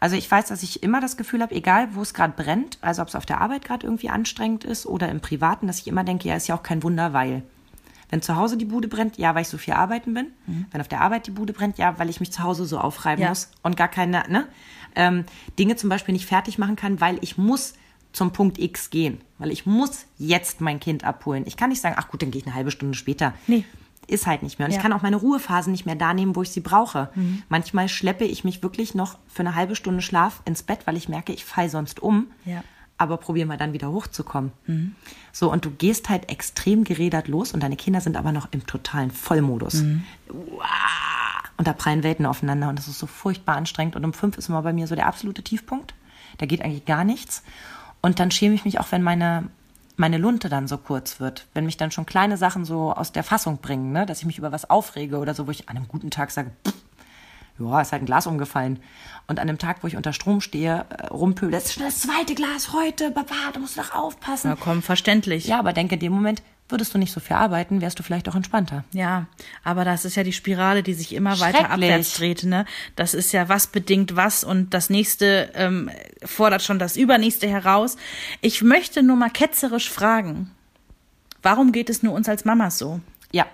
Also 0.00 0.16
ich 0.16 0.30
weiß, 0.30 0.46
dass 0.46 0.62
ich 0.62 0.82
immer 0.82 1.00
das 1.00 1.16
Gefühl 1.16 1.42
habe, 1.42 1.54
egal 1.54 1.88
wo 1.94 2.02
es 2.02 2.14
gerade 2.14 2.34
brennt, 2.36 2.78
also 2.80 3.02
ob 3.02 3.08
es 3.08 3.14
auf 3.14 3.26
der 3.26 3.40
Arbeit 3.40 3.64
gerade 3.64 3.86
irgendwie 3.86 4.10
anstrengend 4.10 4.64
ist 4.64 4.86
oder 4.86 5.08
im 5.08 5.20
Privaten, 5.20 5.66
dass 5.66 5.78
ich 5.78 5.88
immer 5.88 6.04
denke, 6.04 6.28
ja, 6.28 6.36
ist 6.36 6.46
ja 6.46 6.56
auch 6.56 6.62
kein 6.62 6.82
Wunder, 6.82 7.12
weil. 7.12 7.42
Wenn 8.10 8.20
zu 8.22 8.36
Hause 8.36 8.56
die 8.56 8.66
Bude 8.66 8.86
brennt, 8.86 9.16
ja, 9.16 9.34
weil 9.34 9.42
ich 9.42 9.48
so 9.48 9.58
viel 9.58 9.74
arbeiten 9.74 10.14
bin. 10.14 10.26
Wenn 10.70 10.80
auf 10.80 10.86
der 10.86 11.00
Arbeit 11.00 11.26
die 11.26 11.32
Bude 11.32 11.52
brennt, 11.52 11.78
ja, 11.78 11.98
weil 11.98 12.10
ich 12.10 12.20
mich 12.20 12.30
zu 12.30 12.42
Hause 12.44 12.64
so 12.66 12.78
aufreiben 12.78 13.22
Ja. 13.22 13.30
muss 13.30 13.50
und 13.62 13.76
gar 13.76 13.88
keine 13.88 14.22
ne, 14.28 14.46
ähm, 14.94 15.24
Dinge 15.58 15.74
zum 15.74 15.88
Beispiel 15.90 16.12
nicht 16.12 16.26
fertig 16.26 16.58
machen 16.58 16.76
kann, 16.76 17.00
weil 17.00 17.18
ich 17.22 17.38
muss 17.38 17.74
zum 18.12 18.32
Punkt 18.32 18.58
X 18.60 18.90
gehen, 18.90 19.20
weil 19.38 19.50
ich 19.50 19.66
muss 19.66 20.06
jetzt 20.18 20.60
mein 20.60 20.78
Kind 20.78 21.02
abholen. 21.02 21.44
Ich 21.46 21.56
kann 21.56 21.70
nicht 21.70 21.80
sagen, 21.80 21.96
ach 21.98 22.08
gut, 22.08 22.22
dann 22.22 22.30
gehe 22.30 22.40
ich 22.40 22.46
eine 22.46 22.54
halbe 22.54 22.70
Stunde 22.70 22.96
später. 22.96 23.34
Nee. 23.48 23.64
Ist 24.06 24.26
halt 24.26 24.42
nicht 24.42 24.58
mehr. 24.58 24.66
Und 24.66 24.72
Ja. 24.72 24.76
ich 24.78 24.82
kann 24.82 24.92
auch 24.92 25.02
meine 25.02 25.16
Ruhephasen 25.16 25.72
nicht 25.72 25.86
mehr 25.86 25.94
da 25.96 26.12
nehmen, 26.14 26.36
wo 26.36 26.42
ich 26.42 26.50
sie 26.50 26.60
brauche. 26.60 27.10
Manchmal 27.48 27.88
schleppe 27.88 28.24
ich 28.24 28.44
mich 28.44 28.62
wirklich 28.62 28.94
noch 28.94 29.18
für 29.26 29.40
eine 29.40 29.54
halbe 29.54 29.76
Stunde 29.76 30.02
Schlaf 30.02 30.42
ins 30.44 30.62
Bett, 30.62 30.80
weil 30.86 30.96
ich 30.96 31.08
merke, 31.08 31.32
ich 31.32 31.44
falle 31.44 31.70
sonst 31.70 32.00
um. 32.02 32.26
Ja. 32.44 32.62
Aber 32.96 33.16
probier 33.16 33.44
mal 33.46 33.56
dann 33.56 33.72
wieder 33.72 33.90
hochzukommen. 33.90 34.52
So, 35.32 35.50
und 35.50 35.64
du 35.64 35.70
gehst 35.70 36.08
halt 36.10 36.30
extrem 36.30 36.84
gerädert 36.84 37.26
los 37.28 37.52
und 37.52 37.60
deine 37.62 37.76
Kinder 37.76 38.00
sind 38.00 38.16
aber 38.16 38.30
noch 38.30 38.48
im 38.52 38.66
totalen 38.66 39.10
Vollmodus. 39.10 39.82
Uah. 40.30 40.64
Und 41.56 41.68
da 41.68 41.72
prallen 41.72 42.02
Welten 42.02 42.26
aufeinander 42.26 42.68
und 42.68 42.78
das 42.78 42.88
ist 42.88 42.98
so 42.98 43.06
furchtbar 43.06 43.56
anstrengend. 43.56 43.96
Und 43.96 44.04
um 44.04 44.12
fünf 44.12 44.36
ist 44.38 44.48
immer 44.48 44.62
bei 44.62 44.72
mir 44.72 44.86
so 44.86 44.94
der 44.96 45.06
absolute 45.06 45.42
Tiefpunkt. 45.42 45.94
Da 46.38 46.46
geht 46.46 46.62
eigentlich 46.62 46.84
gar 46.84 47.04
nichts. 47.04 47.42
Und 48.00 48.18
dann 48.18 48.30
schäme 48.30 48.54
ich 48.54 48.64
mich 48.64 48.80
auch, 48.80 48.90
wenn 48.90 49.02
meine, 49.02 49.44
meine 49.96 50.18
Lunte 50.18 50.48
dann 50.48 50.66
so 50.66 50.78
kurz 50.78 51.20
wird. 51.20 51.46
Wenn 51.54 51.66
mich 51.66 51.76
dann 51.76 51.90
schon 51.90 52.06
kleine 52.06 52.36
Sachen 52.36 52.64
so 52.64 52.92
aus 52.92 53.12
der 53.12 53.24
Fassung 53.24 53.58
bringen, 53.58 53.92
ne? 53.92 54.06
dass 54.06 54.20
ich 54.20 54.26
mich 54.26 54.38
über 54.38 54.52
was 54.52 54.68
aufrege 54.68 55.18
oder 55.18 55.34
so, 55.34 55.46
wo 55.46 55.50
ich 55.50 55.68
an 55.68 55.76
einem 55.76 55.88
guten 55.88 56.10
Tag 56.10 56.30
sage, 56.30 56.50
pff, 56.66 56.74
ja, 57.58 57.80
ist 57.80 57.92
halt 57.92 58.02
ein 58.02 58.06
Glas 58.06 58.26
umgefallen. 58.26 58.80
Und 59.28 59.38
an 59.38 59.46
dem 59.46 59.58
Tag, 59.58 59.78
wo 59.82 59.86
ich 59.86 59.96
unter 59.96 60.12
Strom 60.12 60.40
stehe, 60.40 60.84
äh, 60.90 61.06
rumpöbel, 61.06 61.52
das 61.52 61.66
ist 61.66 61.74
schon 61.74 61.84
das 61.84 62.00
zweite 62.00 62.34
Glas 62.34 62.72
heute, 62.72 63.10
Papa, 63.10 63.52
du 63.52 63.60
musst 63.60 63.78
doch 63.78 63.94
aufpassen. 63.94 64.50
Na 64.50 64.56
komm, 64.58 64.82
verständlich. 64.82 65.46
Ja, 65.46 65.60
aber 65.60 65.72
denke, 65.72 65.94
in 65.94 66.00
dem 66.00 66.12
Moment 66.12 66.42
würdest 66.68 66.94
du 66.94 66.98
nicht 66.98 67.12
so 67.12 67.20
viel 67.20 67.36
arbeiten, 67.36 67.80
wärst 67.80 67.98
du 67.98 68.02
vielleicht 68.02 68.28
auch 68.28 68.34
entspannter. 68.34 68.84
Ja, 68.92 69.26
aber 69.62 69.84
das 69.84 70.04
ist 70.04 70.16
ja 70.16 70.22
die 70.22 70.32
Spirale, 70.32 70.82
die 70.82 70.94
sich 70.94 71.14
immer 71.14 71.38
weiter 71.40 71.70
abwärts 71.70 72.14
dreht. 72.14 72.44
Ne? 72.44 72.64
Das 72.96 73.14
ist 73.14 73.32
ja 73.32 73.48
was 73.48 73.66
bedingt 73.66 74.16
was 74.16 74.44
und 74.44 74.72
das 74.72 74.90
nächste 74.90 75.50
ähm, 75.54 75.90
fordert 76.24 76.62
schon 76.62 76.78
das 76.78 76.96
übernächste 76.96 77.48
heraus. 77.48 77.96
Ich 78.40 78.62
möchte 78.62 79.02
nur 79.02 79.16
mal 79.16 79.30
ketzerisch 79.30 79.90
fragen, 79.90 80.50
warum 81.42 81.72
geht 81.72 81.90
es 81.90 82.02
nur 82.02 82.14
uns 82.14 82.28
als 82.28 82.44
Mamas 82.44 82.78
so? 82.78 83.00
Ja. 83.30 83.46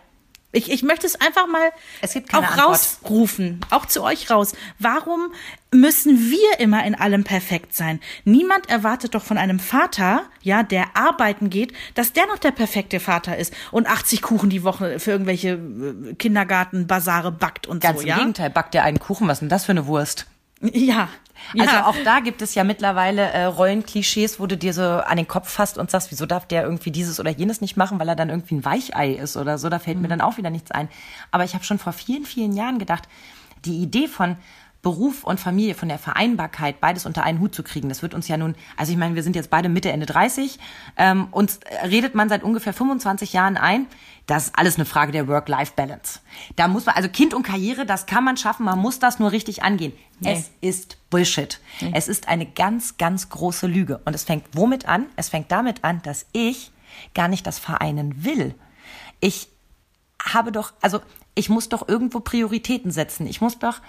Ich, 0.52 0.70
ich 0.70 0.82
möchte 0.82 1.06
es 1.06 1.20
einfach 1.20 1.46
mal 1.46 1.70
Es 2.00 2.16
auch 2.16 2.42
Antwort. 2.42 2.58
rausrufen, 2.58 3.60
auch 3.70 3.86
zu 3.86 4.02
euch 4.02 4.30
raus. 4.30 4.52
Warum 4.80 5.32
müssen 5.72 6.18
wir 6.30 6.58
immer 6.58 6.84
in 6.84 6.96
allem 6.96 7.22
perfekt 7.22 7.74
sein? 7.76 8.00
Niemand 8.24 8.68
erwartet 8.68 9.14
doch 9.14 9.22
von 9.22 9.38
einem 9.38 9.60
Vater, 9.60 10.24
ja, 10.42 10.64
der 10.64 10.96
arbeiten 10.96 11.50
geht, 11.50 11.72
dass 11.94 12.12
der 12.12 12.26
noch 12.26 12.38
der 12.38 12.50
perfekte 12.50 12.98
Vater 12.98 13.36
ist 13.36 13.54
und 13.70 13.86
80 13.86 14.22
Kuchen 14.22 14.50
die 14.50 14.64
Woche 14.64 14.98
für 14.98 15.12
irgendwelche 15.12 15.50
äh, 15.50 16.14
Kindergarten-Basare 16.14 17.30
backt 17.30 17.68
und 17.68 17.80
Ganz 17.80 17.98
so, 17.98 18.02
im 18.02 18.08
ja? 18.08 18.18
Gegenteil, 18.18 18.50
backt 18.50 18.74
dir 18.74 18.82
einen 18.82 18.98
Kuchen, 18.98 19.28
was 19.28 19.36
ist 19.36 19.40
denn 19.42 19.48
das 19.50 19.66
für 19.66 19.72
eine 19.72 19.86
Wurst? 19.86 20.26
Ja. 20.60 21.08
Also 21.58 21.74
ja. 21.74 21.86
auch 21.86 21.96
da 22.04 22.20
gibt 22.20 22.42
es 22.42 22.54
ja 22.54 22.64
mittlerweile 22.64 23.22
äh, 23.22 23.44
Rollenklischees, 23.44 24.38
wo 24.38 24.46
du 24.46 24.56
dir 24.56 24.74
so 24.74 24.82
an 24.82 25.16
den 25.16 25.26
Kopf 25.26 25.50
fasst 25.50 25.78
und 25.78 25.90
sagst, 25.90 26.10
wieso 26.10 26.26
darf 26.26 26.46
der 26.46 26.64
irgendwie 26.64 26.90
dieses 26.90 27.18
oder 27.18 27.30
jenes 27.30 27.60
nicht 27.60 27.76
machen, 27.76 27.98
weil 27.98 28.08
er 28.08 28.16
dann 28.16 28.28
irgendwie 28.28 28.56
ein 28.56 28.64
Weichei 28.64 29.12
ist 29.12 29.36
oder 29.36 29.56
so, 29.56 29.68
da 29.68 29.78
fällt 29.78 30.00
mir 30.00 30.08
dann 30.08 30.20
auch 30.20 30.36
wieder 30.36 30.50
nichts 30.50 30.70
ein. 30.70 30.88
Aber 31.30 31.44
ich 31.44 31.54
habe 31.54 31.64
schon 31.64 31.78
vor 31.78 31.92
vielen, 31.92 32.26
vielen 32.26 32.52
Jahren 32.52 32.78
gedacht, 32.78 33.08
die 33.64 33.78
Idee 33.78 34.06
von 34.06 34.36
Beruf 34.82 35.24
und 35.24 35.38
Familie, 35.38 35.74
von 35.74 35.88
der 35.88 35.98
Vereinbarkeit, 35.98 36.80
beides 36.80 37.04
unter 37.04 37.22
einen 37.22 37.40
Hut 37.40 37.54
zu 37.54 37.62
kriegen, 37.62 37.90
das 37.90 38.00
wird 38.00 38.14
uns 38.14 38.28
ja 38.28 38.38
nun, 38.38 38.54
also 38.76 38.92
ich 38.92 38.98
meine, 38.98 39.14
wir 39.14 39.22
sind 39.22 39.36
jetzt 39.36 39.50
beide 39.50 39.68
Mitte, 39.68 39.92
Ende 39.92 40.06
30, 40.06 40.58
ähm, 40.96 41.28
uns 41.30 41.60
redet 41.84 42.14
man 42.14 42.30
seit 42.30 42.42
ungefähr 42.42 42.72
25 42.72 43.34
Jahren 43.34 43.58
ein, 43.58 43.86
das 44.26 44.46
ist 44.46 44.58
alles 44.58 44.76
eine 44.76 44.86
Frage 44.86 45.12
der 45.12 45.28
Work-Life-Balance. 45.28 46.20
Da 46.56 46.68
muss 46.68 46.86
man, 46.86 46.94
also 46.94 47.08
Kind 47.08 47.34
und 47.34 47.42
Karriere, 47.42 47.84
das 47.84 48.06
kann 48.06 48.24
man 48.24 48.36
schaffen, 48.36 48.64
man 48.64 48.78
muss 48.78 49.00
das 49.00 49.18
nur 49.18 49.32
richtig 49.32 49.62
angehen. 49.62 49.92
Es 50.22 50.50
ist 50.60 50.98
Bullshit. 51.10 51.60
Es 51.92 52.06
ist 52.06 52.28
eine 52.28 52.46
ganz, 52.46 52.96
ganz 52.96 53.28
große 53.30 53.66
Lüge. 53.66 54.00
Und 54.04 54.14
es 54.14 54.24
fängt 54.24 54.44
womit 54.52 54.86
an? 54.86 55.06
Es 55.16 55.30
fängt 55.30 55.50
damit 55.50 55.82
an, 55.82 56.02
dass 56.02 56.26
ich 56.32 56.70
gar 57.14 57.28
nicht 57.28 57.46
das 57.46 57.58
vereinen 57.58 58.24
will. 58.24 58.54
Ich 59.18 59.48
habe 60.22 60.52
doch, 60.52 60.74
also 60.80 61.00
ich 61.34 61.48
muss 61.48 61.68
doch 61.68 61.88
irgendwo 61.88 62.20
Prioritäten 62.20 62.90
setzen. 62.90 63.26
Ich 63.26 63.40
muss 63.40 63.58
doch, 63.58 63.80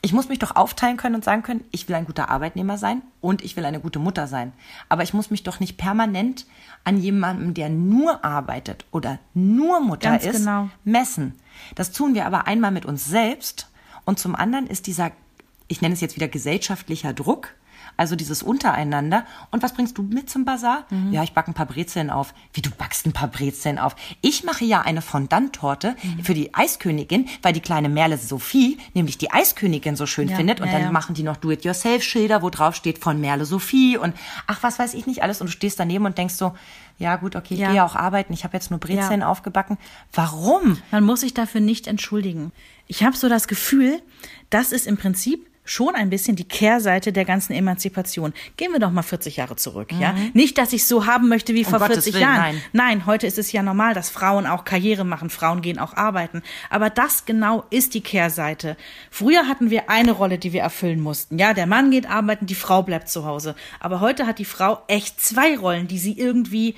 ich 0.00 0.12
muss 0.12 0.28
mich 0.28 0.38
doch 0.38 0.54
aufteilen 0.56 0.96
können 0.96 1.16
und 1.16 1.24
sagen 1.24 1.42
können, 1.42 1.64
ich 1.70 1.88
will 1.88 1.96
ein 1.96 2.06
guter 2.06 2.30
Arbeitnehmer 2.30 2.78
sein 2.78 3.02
und 3.20 3.42
ich 3.42 3.56
will 3.56 3.64
eine 3.64 3.80
gute 3.80 3.98
Mutter 3.98 4.26
sein. 4.26 4.52
Aber 4.88 5.02
ich 5.02 5.12
muss 5.12 5.30
mich 5.30 5.42
doch 5.42 5.60
nicht 5.60 5.76
permanent 5.76 6.46
an 6.84 6.98
jemandem, 6.98 7.54
der 7.54 7.68
nur 7.68 8.24
arbeitet 8.24 8.84
oder 8.92 9.18
nur 9.34 9.80
Mutter 9.80 10.10
Ganz 10.10 10.24
ist, 10.24 10.38
genau. 10.38 10.68
messen. 10.84 11.34
Das 11.74 11.92
tun 11.92 12.14
wir 12.14 12.26
aber 12.26 12.46
einmal 12.46 12.70
mit 12.70 12.86
uns 12.86 13.06
selbst 13.06 13.68
und 14.04 14.18
zum 14.18 14.36
anderen 14.36 14.66
ist 14.66 14.86
dieser, 14.86 15.10
ich 15.66 15.80
nenne 15.80 15.94
es 15.94 16.00
jetzt 16.00 16.16
wieder 16.16 16.28
gesellschaftlicher 16.28 17.12
Druck, 17.12 17.54
also 17.98 18.16
dieses 18.16 18.42
Untereinander. 18.42 19.26
Und 19.50 19.62
was 19.62 19.74
bringst 19.74 19.98
du 19.98 20.02
mit 20.02 20.30
zum 20.30 20.44
Bazar? 20.46 20.86
Ja, 21.10 21.22
ich 21.22 21.32
backe 21.32 21.50
ein 21.50 21.54
paar 21.54 21.66
Brezeln 21.66 22.08
auf. 22.10 22.32
Wie, 22.54 22.62
du 22.62 22.70
backst 22.70 23.04
ein 23.04 23.12
paar 23.12 23.28
Brezeln 23.28 23.78
auf? 23.78 23.94
Ich 24.22 24.44
mache 24.44 24.64
ja 24.64 24.80
eine 24.80 25.02
Fondant-Torte 25.02 25.94
für 26.22 26.32
die 26.32 26.54
Eiskönigin, 26.54 27.28
weil 27.42 27.52
die 27.52 27.60
kleine 27.60 27.88
Merle 27.90 28.16
Sophie 28.16 28.78
nämlich 28.94 29.18
die 29.18 29.30
Eiskönigin 29.30 29.96
so 29.96 30.06
schön 30.06 30.28
Ja, 30.28 30.36
findet. 30.36 30.60
Und 30.60 30.68
ja, 30.68 30.74
dann 30.74 30.82
ja. 30.82 30.90
machen 30.90 31.14
die 31.14 31.22
noch 31.24 31.36
Do-it-yourself-Schilder, 31.36 32.40
wo 32.42 32.50
drauf 32.50 32.74
steht 32.74 32.98
von 32.98 33.20
Merle 33.20 33.44
Sophie 33.44 33.98
und 33.98 34.14
ach, 34.46 34.62
was 34.62 34.78
weiß 34.78 34.94
ich 34.94 35.06
nicht 35.06 35.22
alles. 35.22 35.40
Und 35.40 35.48
du 35.48 35.52
stehst 35.52 35.78
daneben 35.78 36.06
und 36.06 36.16
denkst 36.16 36.34
so, 36.34 36.54
ja 36.98 37.16
gut, 37.16 37.36
okay, 37.36 37.54
ich 37.54 37.60
Ja. 37.60 37.68
gehe 37.68 37.76
ja 37.76 37.84
auch 37.86 37.96
arbeiten. 37.96 38.32
Ich 38.32 38.44
habe 38.44 38.56
jetzt 38.56 38.70
nur 38.70 38.80
Brezeln 38.80 39.20
Ja. 39.20 39.28
aufgebacken. 39.28 39.76
Warum? 40.12 40.78
Man 40.90 41.04
muss 41.04 41.20
sich 41.20 41.34
dafür 41.34 41.60
nicht 41.60 41.86
entschuldigen. 41.86 42.52
Ich 42.86 43.02
habe 43.04 43.16
so 43.16 43.28
das 43.28 43.48
Gefühl, 43.48 44.00
das 44.50 44.72
ist 44.72 44.86
im 44.86 44.96
Prinzip 44.96 45.46
schon 45.68 45.94
ein 45.94 46.08
bisschen 46.10 46.34
die 46.34 46.48
Kehrseite 46.48 47.12
der 47.12 47.24
ganzen 47.24 47.52
Emanzipation. 47.52 48.32
Gehen 48.56 48.72
wir 48.72 48.80
doch 48.80 48.90
mal 48.90 49.02
40 49.02 49.36
Jahre 49.36 49.56
zurück, 49.56 49.90
ja? 49.98 50.14
Nicht, 50.32 50.56
dass 50.56 50.72
ich 50.72 50.86
so 50.86 51.06
haben 51.06 51.28
möchte 51.28 51.54
wie 51.54 51.64
vor 51.64 51.78
Gottes 51.78 52.04
40 52.04 52.14
Willen, 52.14 52.22
Jahren. 52.22 52.40
nein. 52.40 52.62
Nein, 52.72 53.06
heute 53.06 53.26
ist 53.26 53.38
es 53.38 53.52
ja 53.52 53.62
normal, 53.62 53.92
dass 53.92 54.08
Frauen 54.08 54.46
auch 54.46 54.64
Karriere 54.64 55.04
machen, 55.04 55.28
Frauen 55.30 55.60
gehen 55.60 55.78
auch 55.78 55.94
arbeiten. 55.94 56.42
Aber 56.70 56.88
das 56.88 57.26
genau 57.26 57.64
ist 57.70 57.94
die 57.94 58.00
Kehrseite. 58.00 58.76
Früher 59.10 59.46
hatten 59.46 59.70
wir 59.70 59.90
eine 59.90 60.12
Rolle, 60.12 60.38
die 60.38 60.52
wir 60.52 60.62
erfüllen 60.62 61.00
mussten. 61.00 61.38
Ja, 61.38 61.52
der 61.52 61.66
Mann 61.66 61.90
geht 61.90 62.08
arbeiten, 62.08 62.46
die 62.46 62.54
Frau 62.54 62.82
bleibt 62.82 63.08
zu 63.10 63.26
Hause. 63.26 63.54
Aber 63.78 64.00
heute 64.00 64.26
hat 64.26 64.38
die 64.38 64.46
Frau 64.46 64.78
echt 64.88 65.20
zwei 65.20 65.56
Rollen, 65.58 65.86
die 65.86 65.98
sie 65.98 66.18
irgendwie 66.18 66.74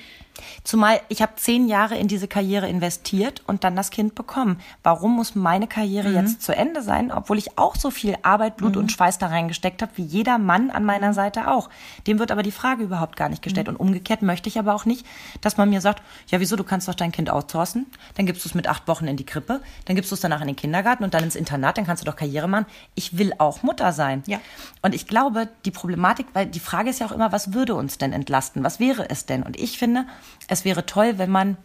Zumal 0.65 1.01
ich 1.09 1.23
habe 1.23 1.33
zehn 1.37 1.69
Jahre 1.69 1.97
in 1.97 2.09
diese 2.09 2.29
Karriere 2.29 2.69
investiert 2.69 3.43
und 3.47 3.65
dann 3.65 3.77
das 3.77 3.91
Kind 3.91 4.15
bekommen. 4.15 4.61
Warum 4.83 5.17
muss 5.17 5.35
meine 5.35 5.67
Karriere 5.67 6.11
jetzt 6.11 6.43
zu 6.43 6.55
Ende 6.55 6.83
sein, 6.83 7.13
obwohl 7.13 7.39
ich 7.39 7.59
auch 7.59 7.77
so 7.77 7.91
viel 7.91 8.17
Arbeit, 8.23 8.57
Blut 8.57 8.77
und 8.77 8.93
Schweiß 8.93 9.19
da 9.19 9.27
reingesteckt 9.27 9.83
habe, 9.83 9.93
wie 9.97 10.03
jeder 10.03 10.39
Mann 10.39 10.71
an 10.71 10.85
meiner 10.85 11.15
Seite 11.15 11.49
auch. 11.49 11.71
Dem 12.07 12.19
wird 12.19 12.31
aber 12.31 12.43
die 12.43 12.53
Frage 12.53 12.83
überhaupt 12.83 13.17
gar 13.17 13.29
nicht 13.29 13.43
gestellt. 13.43 13.69
Und 13.69 13.77
umgekehrt 13.77 14.23
möchte 14.23 14.49
ich 14.49 14.59
aber 14.59 14.75
auch 14.75 14.85
nicht, 14.85 15.07
dass 15.41 15.57
man 15.57 15.71
mir 15.71 15.81
sagt, 15.81 16.03
ja 16.29 16.41
wieso, 16.41 16.57
du 16.57 16.65
kannst 16.65 16.89
doch 16.89 16.95
dein 16.95 17.13
Kind 17.13 17.31
outsourcen, 17.31 17.87
dann 18.17 18.27
gibst 18.27 18.45
du 18.45 18.49
es 18.49 18.55
mit 18.55 18.69
acht 18.69 18.89
Wochen 18.89 19.07
in 19.07 19.17
die 19.17 19.25
Krippe, 19.25 19.61
dann 19.85 19.97
gibst 19.97 20.11
du 20.11 20.15
es 20.15 20.21
danach 20.21 20.41
in 20.41 20.47
den 20.47 20.57
Kindergarten 20.57 21.05
und 21.05 21.15
dann 21.15 21.25
ins 21.25 21.37
Internat, 21.37 21.79
dann 21.79 21.87
kannst 21.87 22.03
du 22.03 22.07
doch 22.07 22.17
Karriere 22.17 22.49
machen. 22.49 22.67
Ich 22.95 23.19
will 23.19 23.33
auch 23.39 23.63
Mutter 23.63 23.93
sein. 23.93 24.23
Ja. 24.27 24.41
Und 24.83 24.95
ich 24.95 25.07
glaube, 25.07 25.49
die 25.65 25.71
Problematik, 25.71 26.27
weil 26.33 26.47
die 26.47 26.61
Frage 26.61 26.91
ist 26.91 27.01
ja 27.01 27.07
auch 27.07 27.13
immer, 27.13 27.33
was 27.33 27.53
würde 27.53 27.75
uns 27.75 27.99
denn 27.99 28.13
entlasten? 28.13 28.65
Was 28.65 28.81
wäre 28.81 29.09
es 29.11 29.27
denn? 29.27 29.43
Und 29.43 29.59
ich 29.59 29.79
finde, 29.79 30.07
es 30.49 30.65
wäre 30.65 30.87
toll, 30.87 31.15
wenn 31.19 31.31
man, 31.31 31.57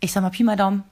ich 0.00 0.12
sag 0.12 0.22
mal 0.22 0.30
Pi 0.30 0.44
mal 0.44 0.56
Daumen, 0.56 0.84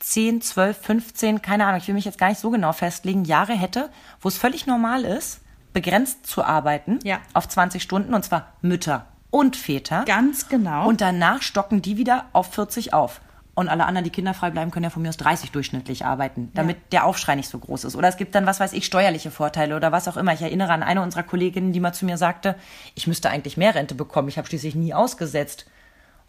10, 0.00 0.42
12, 0.42 0.76
15, 0.78 1.42
keine 1.42 1.66
Ahnung, 1.66 1.80
ich 1.80 1.88
will 1.88 1.94
mich 1.94 2.04
jetzt 2.04 2.18
gar 2.18 2.28
nicht 2.28 2.40
so 2.40 2.50
genau 2.50 2.72
festlegen, 2.72 3.24
Jahre 3.24 3.54
hätte, 3.54 3.90
wo 4.20 4.28
es 4.28 4.36
völlig 4.36 4.66
normal 4.66 5.04
ist, 5.04 5.40
begrenzt 5.72 6.26
zu 6.26 6.44
arbeiten 6.44 6.98
Ja. 7.02 7.18
auf 7.34 7.48
20 7.48 7.82
Stunden, 7.82 8.14
und 8.14 8.24
zwar 8.24 8.52
Mütter 8.62 9.06
und 9.30 9.56
Väter. 9.56 10.04
ganz 10.06 10.48
genau. 10.48 10.86
Und 10.88 11.00
danach 11.00 11.42
stocken 11.42 11.82
die 11.82 11.96
wieder 11.96 12.26
auf 12.32 12.52
40 12.54 12.92
auf. 12.94 13.20
Und 13.54 13.70
alle 13.70 13.86
anderen, 13.86 14.04
die 14.04 14.10
kinderfrei 14.10 14.50
bleiben, 14.50 14.70
können 14.70 14.84
ja 14.84 14.90
von 14.90 15.00
mir 15.00 15.08
aus 15.08 15.16
30 15.16 15.50
durchschnittlich 15.50 16.04
arbeiten, 16.04 16.50
damit 16.52 16.76
der 16.92 17.06
Aufschrei 17.06 17.36
nicht 17.36 17.48
so 17.48 17.58
groß 17.58 17.84
ist. 17.84 17.96
Oder 17.96 18.08
es 18.08 18.18
gibt 18.18 18.34
dann, 18.34 18.44
was 18.44 18.60
weiß 18.60 18.74
ich, 18.74 18.84
steuerliche 18.84 19.30
Vorteile 19.30 19.74
oder 19.76 19.92
was 19.92 20.08
auch 20.08 20.18
immer. 20.18 20.34
Ich 20.34 20.42
erinnere 20.42 20.72
an 20.72 20.82
eine 20.82 21.00
unserer 21.00 21.22
Kolleginnen, 21.22 21.72
die 21.72 21.80
mal 21.80 21.94
zu 21.94 22.04
mir 22.04 22.18
sagte, 22.18 22.54
ich 22.94 23.06
müsste 23.06 23.30
eigentlich 23.30 23.56
mehr 23.56 23.74
Rente 23.74 23.94
bekommen. 23.94 24.28
Ich 24.28 24.36
habe 24.36 24.46
schließlich 24.46 24.74
nie 24.74 24.92
ausgesetzt. 24.92 25.64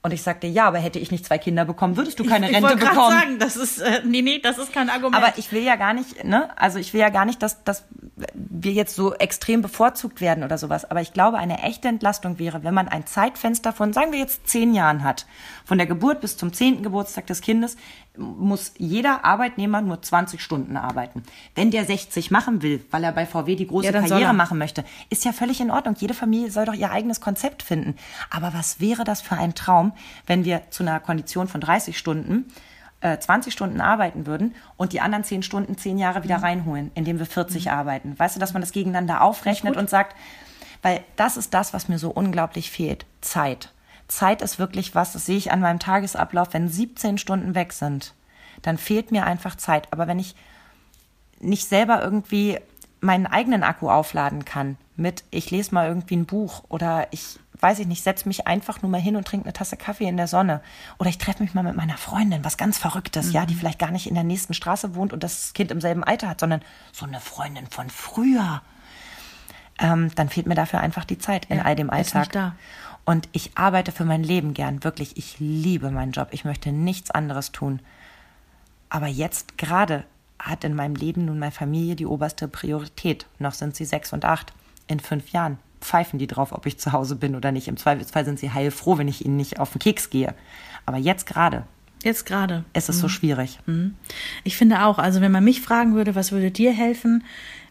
Und 0.07 0.13
ich 0.13 0.23
sagte, 0.23 0.47
ja, 0.47 0.67
aber 0.67 0.79
hätte 0.79 0.99
ich 0.99 1.11
nicht 1.11 1.25
zwei 1.25 1.37
Kinder 1.37 1.65
bekommen, 1.65 1.97
würdest 1.97 2.19
du 2.19 2.23
keine 2.25 2.49
ich 2.49 2.55
Rente 2.55 2.75
gerade 2.75 2.91
bekommen. 2.91 3.19
sagen, 3.19 3.39
das 3.39 3.55
ist 3.55 3.79
äh, 3.79 4.01
nee, 4.05 4.21
nee, 4.21 4.39
das 4.39 4.57
ist 4.57 4.73
kein 4.73 4.89
Argument. 4.89 5.15
Aber 5.15 5.37
ich 5.37 5.51
will 5.51 5.63
ja 5.63 5.75
gar 5.75 5.93
nicht, 5.93 6.23
ne, 6.23 6.49
also 6.57 6.79
ich 6.79 6.93
will 6.93 7.01
ja 7.01 7.09
gar 7.09 7.25
nicht, 7.25 7.41
dass, 7.43 7.63
dass 7.63 7.83
wir 8.33 8.71
jetzt 8.71 8.95
so 8.95 9.13
extrem 9.13 9.61
bevorzugt 9.61 10.21
werden 10.21 10.43
oder 10.43 10.57
sowas. 10.57 10.89
Aber 10.89 11.01
ich 11.01 11.13
glaube, 11.13 11.37
eine 11.37 11.61
echte 11.61 11.87
Entlastung 11.87 12.39
wäre, 12.39 12.63
wenn 12.63 12.73
man 12.73 12.87
ein 12.87 13.05
Zeitfenster 13.05 13.73
von, 13.73 13.93
sagen 13.93 14.11
wir 14.11 14.19
jetzt 14.19 14.47
zehn 14.47 14.73
Jahren 14.73 15.03
hat. 15.03 15.27
Von 15.65 15.77
der 15.77 15.85
Geburt 15.85 16.21
bis 16.21 16.35
zum 16.35 16.51
zehnten 16.51 16.81
Geburtstag 16.81 17.27
des 17.27 17.41
Kindes 17.41 17.77
muss 18.17 18.73
jeder 18.77 19.23
Arbeitnehmer 19.23 19.81
nur 19.81 20.01
20 20.01 20.41
Stunden 20.41 20.77
arbeiten. 20.77 21.21
Wenn 21.53 21.69
der 21.69 21.85
60 21.85 22.31
machen 22.31 22.63
will, 22.63 22.83
weil 22.89 23.03
er 23.03 23.11
bei 23.11 23.27
VW 23.27 23.55
die 23.55 23.67
große 23.67 23.91
Ja, 23.91 24.01
Karriere 24.01 24.31
er. 24.31 24.33
machen 24.33 24.57
möchte, 24.57 24.83
ist 25.11 25.23
ja 25.23 25.31
völlig 25.31 25.61
in 25.61 25.69
Ordnung. 25.69 25.95
Jede 25.99 26.15
Familie 26.15 26.49
soll 26.49 26.65
doch 26.65 26.73
ihr 26.73 26.89
eigenes 26.91 27.21
Konzept 27.21 27.61
finden. 27.61 27.95
Aber 28.31 28.53
was 28.55 28.79
wäre 28.79 29.03
das 29.03 29.21
für 29.21 29.35
ein 29.35 29.53
Traum, 29.53 29.91
wenn 30.25 30.43
wir 30.45 30.63
zu 30.71 30.81
einer 30.81 30.99
Kondition 30.99 31.47
von 31.47 31.61
30 31.61 31.95
Stunden 31.97 32.45
äh, 33.01 33.17
20 33.17 33.53
Stunden 33.53 33.81
arbeiten 33.81 34.25
würden 34.25 34.55
und 34.75 34.93
die 34.93 35.01
anderen 35.01 35.23
10 35.23 35.43
Stunden 35.43 35.77
10 35.77 35.97
Jahre 35.97 36.19
Mhm. 36.19 36.23
wieder 36.23 36.37
reinholen, 36.37 36.91
indem 36.95 37.19
wir 37.19 37.25
40 37.25 37.71
arbeiten. 37.71 38.17
Weißt 38.17 38.35
du, 38.35 38.39
dass 38.39 38.53
man 38.53 38.61
das 38.61 38.71
gegeneinander 38.71 39.21
aufrechnet 39.21 39.77
und 39.77 39.89
sagt, 39.89 40.15
weil 40.81 41.03
das 41.15 41.37
ist 41.37 41.53
das, 41.53 41.73
was 41.73 41.89
mir 41.89 41.99
so 41.99 42.09
unglaublich 42.09 42.71
fehlt. 42.71 43.05
Zeit. 43.21 43.71
Zeit 44.07 44.41
ist 44.41 44.57
wirklich 44.57 44.95
was, 44.95 45.13
das 45.13 45.25
sehe 45.25 45.37
ich 45.37 45.51
an 45.51 45.59
meinem 45.59 45.79
Tagesablauf, 45.79 46.53
wenn 46.53 46.69
17 46.69 47.17
Stunden 47.17 47.55
weg 47.55 47.73
sind, 47.73 48.13
dann 48.61 48.77
fehlt 48.77 49.11
mir 49.11 49.25
einfach 49.25 49.55
Zeit. 49.55 49.91
Aber 49.91 50.07
wenn 50.07 50.19
ich 50.19 50.35
nicht 51.39 51.67
selber 51.67 52.01
irgendwie 52.01 52.59
meinen 52.99 53.27
eigenen 53.27 53.63
Akku 53.63 53.89
aufladen 53.89 54.45
kann 54.45 54.77
mit, 54.95 55.23
ich 55.29 55.51
lese 55.51 55.73
mal 55.73 55.87
irgendwie 55.87 56.15
ein 56.15 56.25
Buch 56.25 56.63
oder 56.69 57.07
ich 57.11 57.37
weiß 57.59 57.79
ich 57.79 57.87
nicht, 57.87 58.03
setze 58.03 58.27
mich 58.27 58.47
einfach 58.47 58.81
nur 58.81 58.91
mal 58.91 59.01
hin 59.01 59.15
und 59.15 59.27
trinke 59.27 59.45
eine 59.45 59.53
Tasse 59.53 59.77
Kaffee 59.77 60.07
in 60.07 60.17
der 60.17 60.27
Sonne 60.27 60.61
oder 60.99 61.09
ich 61.09 61.17
treffe 61.17 61.43
mich 61.43 61.53
mal 61.53 61.63
mit 61.63 61.75
meiner 61.75 61.97
Freundin, 61.97 62.45
was 62.45 62.57
ganz 62.57 62.77
Verrücktes, 62.77 63.33
ja, 63.33 63.45
die 63.45 63.55
vielleicht 63.55 63.79
gar 63.79 63.91
nicht 63.91 64.07
in 64.07 64.15
der 64.15 64.23
nächsten 64.23 64.53
Straße 64.53 64.95
wohnt 64.95 65.13
und 65.13 65.23
das 65.23 65.53
Kind 65.53 65.71
im 65.71 65.81
selben 65.81 66.03
Alter 66.03 66.29
hat, 66.29 66.39
sondern 66.39 66.61
so 66.91 67.05
eine 67.05 67.19
Freundin 67.19 67.67
von 67.67 67.89
früher. 67.89 68.61
Ähm, 69.79 70.11
dann 70.15 70.29
fehlt 70.29 70.47
mir 70.47 70.55
dafür 70.55 70.79
einfach 70.79 71.05
die 71.05 71.17
Zeit 71.17 71.45
in 71.45 71.57
Ja, 71.57 71.65
all 71.65 71.75
dem 71.75 71.89
Alltag. 71.89 72.53
Und 73.05 73.29
ich 73.31 73.57
arbeite 73.57 73.91
für 73.91 74.05
mein 74.05 74.23
Leben 74.23 74.53
gern, 74.53 74.83
wirklich. 74.83 75.15
Ich 75.15 75.39
liebe 75.39 75.91
meinen 75.91 76.11
Job. 76.11 76.29
Ich 76.31 76.45
möchte 76.45 76.71
nichts 76.71 77.09
anderes 77.09 77.51
tun. 77.51 77.79
Aber 78.89 79.07
jetzt 79.07 79.57
gerade 79.57 80.03
hat 80.39 80.63
in 80.63 80.75
meinem 80.75 80.95
Leben 80.95 81.25
nun 81.25 81.39
meine 81.39 81.51
Familie 81.51 81.95
die 81.95 82.05
oberste 82.05 82.47
Priorität. 82.47 83.25
Noch 83.39 83.53
sind 83.53 83.75
sie 83.75 83.85
sechs 83.85 84.13
und 84.13 84.25
acht. 84.25 84.51
In 84.87 84.99
fünf 84.99 85.29
Jahren 85.29 85.57
pfeifen 85.81 86.19
die 86.19 86.27
drauf, 86.27 86.51
ob 86.51 86.65
ich 86.65 86.77
zu 86.77 86.91
Hause 86.91 87.15
bin 87.15 87.35
oder 87.35 87.51
nicht. 87.51 87.67
Im 87.67 87.77
Zweifelsfall 87.77 88.25
sind 88.25 88.39
sie 88.39 88.51
heilfroh, 88.51 88.97
wenn 88.97 89.07
ich 89.07 89.25
ihnen 89.25 89.37
nicht 89.37 89.59
auf 89.59 89.71
den 89.71 89.79
Keks 89.79 90.09
gehe. 90.09 90.33
Aber 90.85 90.97
jetzt 90.97 91.25
gerade 91.25 91.63
Jetzt 92.03 92.25
gerade. 92.25 92.63
ist 92.73 92.89
es 92.89 92.99
so 92.99 93.09
schwierig. 93.09 93.59
Ich 94.43 94.55
finde 94.55 94.85
auch, 94.85 94.99
also 94.99 95.21
wenn 95.21 95.31
man 95.31 95.43
mich 95.43 95.61
fragen 95.61 95.95
würde, 95.95 96.15
was 96.15 96.31
würde 96.31 96.51
dir 96.51 96.71
helfen, 96.71 97.23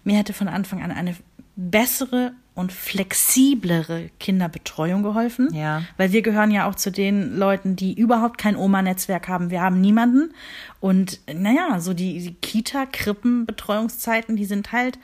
mir 0.04 0.16
hätte 0.16 0.32
von 0.32 0.48
Anfang 0.48 0.82
an 0.82 0.90
eine 0.90 1.14
bessere 1.56 2.32
und 2.54 2.72
flexiblere 2.72 4.10
Kinderbetreuung 4.18 5.02
geholfen. 5.02 5.52
Ja. 5.54 5.82
Weil 5.96 6.12
wir 6.12 6.22
gehören 6.22 6.50
ja 6.50 6.68
auch 6.68 6.74
zu 6.74 6.90
den 6.90 7.36
Leuten, 7.36 7.76
die 7.76 7.94
überhaupt 7.94 8.38
kein 8.38 8.56
Oma-Netzwerk 8.56 9.28
haben. 9.28 9.50
Wir 9.50 9.60
haben 9.60 9.80
niemanden. 9.80 10.32
Und 10.80 11.20
naja, 11.32 11.78
so 11.80 11.92
die, 11.92 12.18
die 12.18 12.34
Kita-Krippen-Betreuungszeiten, 12.34 14.36
die 14.36 14.46
sind 14.46 14.72
halt 14.72 14.98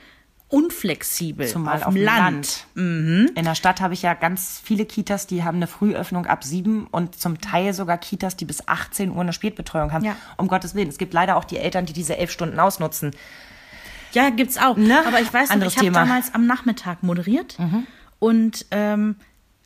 unflexibel. 0.53 1.47
Zumal 1.47 1.77
auf, 1.77 1.87
auf 1.87 1.93
dem 1.93 2.01
dem 2.01 2.05
Land. 2.05 2.67
In 2.75 3.31
der 3.35 3.55
Stadt 3.55 3.81
habe 3.81 3.95
ich 3.95 4.03
ja 4.03 4.13
ganz 4.13 4.61
viele 4.63 4.85
Kitas, 4.85 5.25
die 5.25 5.43
haben 5.43 5.57
eine 5.57 5.65
Frühöffnung 5.67 6.27
ab 6.27 6.43
sieben 6.43 6.85
und 6.91 7.19
zum 7.19 7.41
Teil 7.41 7.73
sogar 7.73 7.97
Kitas, 7.97 8.35
die 8.35 8.45
bis 8.45 8.67
18 8.67 9.11
Uhr 9.11 9.21
eine 9.21 9.33
Spätbetreuung 9.33 9.91
haben. 9.91 10.05
Ja. 10.05 10.15
Um 10.37 10.47
Gottes 10.47 10.75
Willen. 10.75 10.89
Es 10.89 10.99
gibt 10.99 11.13
leider 11.13 11.37
auch 11.37 11.43
die 11.45 11.57
Eltern, 11.57 11.87
die 11.87 11.93
diese 11.93 12.17
elf 12.17 12.29
Stunden 12.31 12.59
ausnutzen. 12.59 13.11
Ja, 14.11 14.29
gibt's 14.29 14.57
auch. 14.59 14.77
Ne? 14.77 15.03
Aber 15.07 15.19
ich 15.21 15.33
weiß 15.33 15.49
noch, 15.49 15.55
Anderes 15.55 15.73
ich 15.73 15.79
habe. 15.79 15.89
Mhm. 15.89 15.93
damals 15.95 16.33
am 16.35 16.45
Nachmittag 16.45 17.01
moderiert 17.01 17.57
und 18.19 18.67
ähm, 18.69 19.15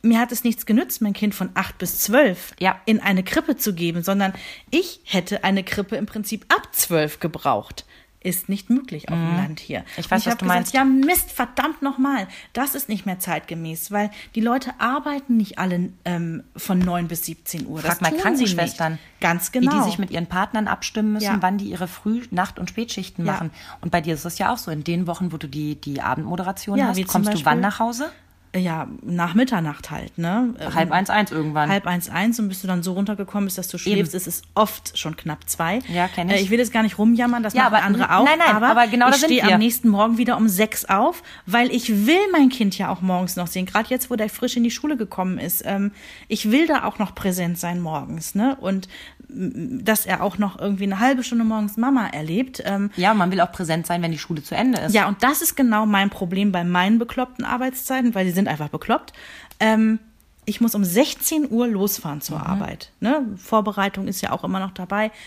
mir 0.02 0.20
hat 0.20 0.32
es 0.32 0.42
nichts 0.42 0.64
genützt, 0.64 1.02
mein 1.02 1.12
Kind 1.12 1.34
von 1.34 1.50
acht 1.54 1.76
bis 1.76 1.98
zwölf 1.98 2.52
Ja. 2.60 2.80
in 2.86 3.00
eine 3.00 3.22
Krippe 3.24 3.56
zu 3.56 3.74
geben, 3.74 4.02
sondern 4.02 4.32
ich 4.70 5.00
hätte 5.04 5.44
eine 5.44 5.64
Krippe 5.64 5.96
im 5.96 6.06
Prinzip 6.06 6.46
ab 6.48 6.68
zwölf 6.72 7.20
gebraucht. 7.20 7.84
Ist 8.20 8.48
nicht 8.48 8.68
möglich 8.68 9.08
auf 9.10 9.14
dem 9.14 9.36
Land 9.36 9.60
hier. 9.60 9.80
Mhm. 9.80 9.84
Ich 9.96 10.04
Und 10.06 10.10
weiß, 10.10 10.26
was 10.26 10.32
hab 10.32 10.38
du 10.40 10.44
gesagt, 10.46 10.58
meinst. 10.58 10.74
Ja, 10.74 10.84
Mist, 10.84 11.30
verdammt 11.30 11.82
nochmal. 11.82 12.26
Das 12.52 12.74
ist 12.74 12.88
nicht 12.88 13.06
mehr 13.06 13.20
zeitgemäß, 13.20 13.92
weil 13.92 14.10
die 14.34 14.40
Leute 14.40 14.72
arbeiten 14.78 15.36
nicht 15.36 15.58
alle 15.60 15.90
ähm, 16.04 16.42
von 16.56 16.80
9 16.80 17.06
bis 17.06 17.24
17 17.26 17.66
Uhr. 17.66 17.78
Frag 17.78 17.90
das 17.90 18.00
mal 18.00 18.12
Krankenschwestern. 18.16 18.98
Ganz 19.20 19.52
genau. 19.52 19.72
wie 19.72 19.78
die 19.78 19.84
sich 19.84 19.98
mit 20.00 20.10
ihren 20.10 20.26
Partnern 20.26 20.66
abstimmen 20.66 21.12
müssen, 21.12 21.26
Ja. 21.26 21.38
wann 21.42 21.58
die 21.58 21.70
ihre 21.70 21.86
Früh-, 21.86 22.22
Nacht- 22.32 22.58
und 22.58 22.68
Spätschichten 22.70 23.24
Ja. 23.24 23.34
machen. 23.34 23.50
Und 23.82 23.90
bei 23.92 24.00
dir 24.00 24.14
ist 24.14 24.24
es 24.24 24.38
ja 24.38 24.52
auch 24.52 24.58
so. 24.58 24.72
In 24.72 24.82
den 24.82 25.06
Wochen, 25.06 25.30
wo 25.32 25.36
du 25.36 25.46
die, 25.48 25.76
die 25.76 26.00
Abendmoderation 26.00 26.76
Ja, 26.76 26.88
hast, 26.88 26.96
kommst 27.06 27.28
du 27.28 27.32
Beispiel- 27.32 27.46
wann 27.46 27.60
nach 27.60 27.78
Hause? 27.78 28.10
Ja, 28.56 28.88
nach 29.02 29.34
Mitternacht 29.34 29.90
halt, 29.90 30.16
ne? 30.16 30.54
Ähm, 30.58 30.74
Halb 30.74 30.90
eins, 30.90 31.10
eins 31.10 31.30
irgendwann. 31.30 31.68
halb 31.68 31.86
eins, 31.86 32.08
eins 32.08 32.40
und 32.40 32.48
bis 32.48 32.62
du 32.62 32.66
dann 32.66 32.82
so 32.82 32.94
runtergekommen 32.94 33.44
bist, 33.46 33.58
dass 33.58 33.68
du 33.68 33.76
schläfst, 33.78 34.14
ist 34.14 34.26
es 34.26 34.42
oft 34.54 34.96
schon 34.98 35.16
knapp 35.16 35.48
zwei. 35.48 35.80
Ja, 35.92 36.08
kenn 36.08 36.28
ich. 36.30 36.36
Äh, 36.36 36.40
ich 36.40 36.50
will 36.50 36.58
jetzt 36.58 36.72
gar 36.72 36.82
nicht 36.82 36.98
rumjammern, 36.98 37.42
das 37.42 37.52
Ja, 37.52 37.64
machen 37.64 37.74
aber- 37.74 37.84
andere 37.84 38.16
auch. 38.16 38.24
nein, 38.24 38.38
nein, 38.38 38.56
aber, 38.56 38.68
aber 38.68 38.86
genau 38.86 39.10
ich 39.10 39.16
stehe 39.16 39.42
am 39.44 39.58
nächsten 39.58 39.88
Morgen 39.88 40.16
wieder 40.18 40.36
um 40.38 40.48
sechs 40.48 40.86
auf, 40.86 41.22
weil 41.46 41.70
ich 41.70 42.06
will 42.06 42.16
mein 42.32 42.48
Kind 42.48 42.76
ja 42.78 42.88
auch 42.90 43.02
morgens 43.02 43.36
noch 43.36 43.48
sehen. 43.48 43.66
Gerade 43.66 43.90
jetzt, 43.90 44.10
wo 44.10 44.16
der 44.16 44.30
frisch 44.30 44.56
in 44.56 44.64
die 44.64 44.70
Schule 44.70 44.96
gekommen 44.96 45.38
ist. 45.38 45.62
Ähm, 45.66 45.92
ich 46.28 46.50
will 46.50 46.66
da 46.66 46.84
auch 46.84 46.98
noch 46.98 47.14
präsent 47.14 47.58
sein 47.58 47.80
morgens, 47.80 48.34
ne? 48.34 48.56
Und 48.60 48.88
dass 49.30 50.06
er 50.06 50.22
auch 50.22 50.38
noch 50.38 50.58
irgendwie 50.58 50.84
eine 50.84 51.00
halbe 51.00 51.22
Stunde 51.22 51.44
morgens 51.44 51.76
Mama 51.76 52.06
erlebt. 52.08 52.62
Ähm, 52.64 52.90
Ja, 52.96 53.12
man 53.12 53.30
will 53.30 53.42
auch 53.42 53.52
präsent 53.52 53.86
sein, 53.86 54.00
wenn 54.00 54.10
die 54.10 54.18
Schule 54.18 54.42
zu 54.42 54.54
Ende 54.54 54.80
ist. 54.80 54.94
ja, 54.94 55.06
und 55.06 55.22
das 55.22 55.42
ist 55.42 55.54
genau 55.54 55.84
mein 55.84 56.08
Problem 56.08 56.50
bei 56.50 56.64
meinen 56.64 56.98
bekloppten 56.98 57.44
Arbeitszeiten, 57.44 58.14
weil 58.14 58.24
die 58.24 58.30
sind 58.30 58.47
einfach 58.48 58.68
bekloppt. 58.68 59.12
Ähm, 59.60 59.98
ich 60.44 60.60
muss 60.60 60.74
um 60.74 60.82
16 60.84 61.50
Uhr 61.50 61.68
losfahren 61.68 62.20
zur 62.22 62.44
Arbeit. 62.44 62.90
Ne? 63.00 63.26
Vorbereitung 63.36 64.08
ist 64.08 64.20
ja 64.22 64.32
auch 64.32 64.44
immer 64.44 64.60
noch 64.60 64.72
dabei. 64.72 65.10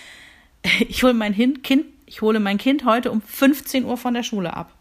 Ich 0.90 1.02
hole 1.04 1.14
mein 1.16 1.34
Hin- 1.34 1.64
Kind, 1.64 1.86
ich 2.06 2.22
hole 2.22 2.40
mein 2.40 2.58
Kind 2.60 2.86
heute 2.86 3.10
um 3.12 3.22
15 3.22 3.84
Uhr 3.86 3.98
von 3.98 4.14
der 4.14 4.22
Schule 4.24 4.56
ab. 4.56 4.72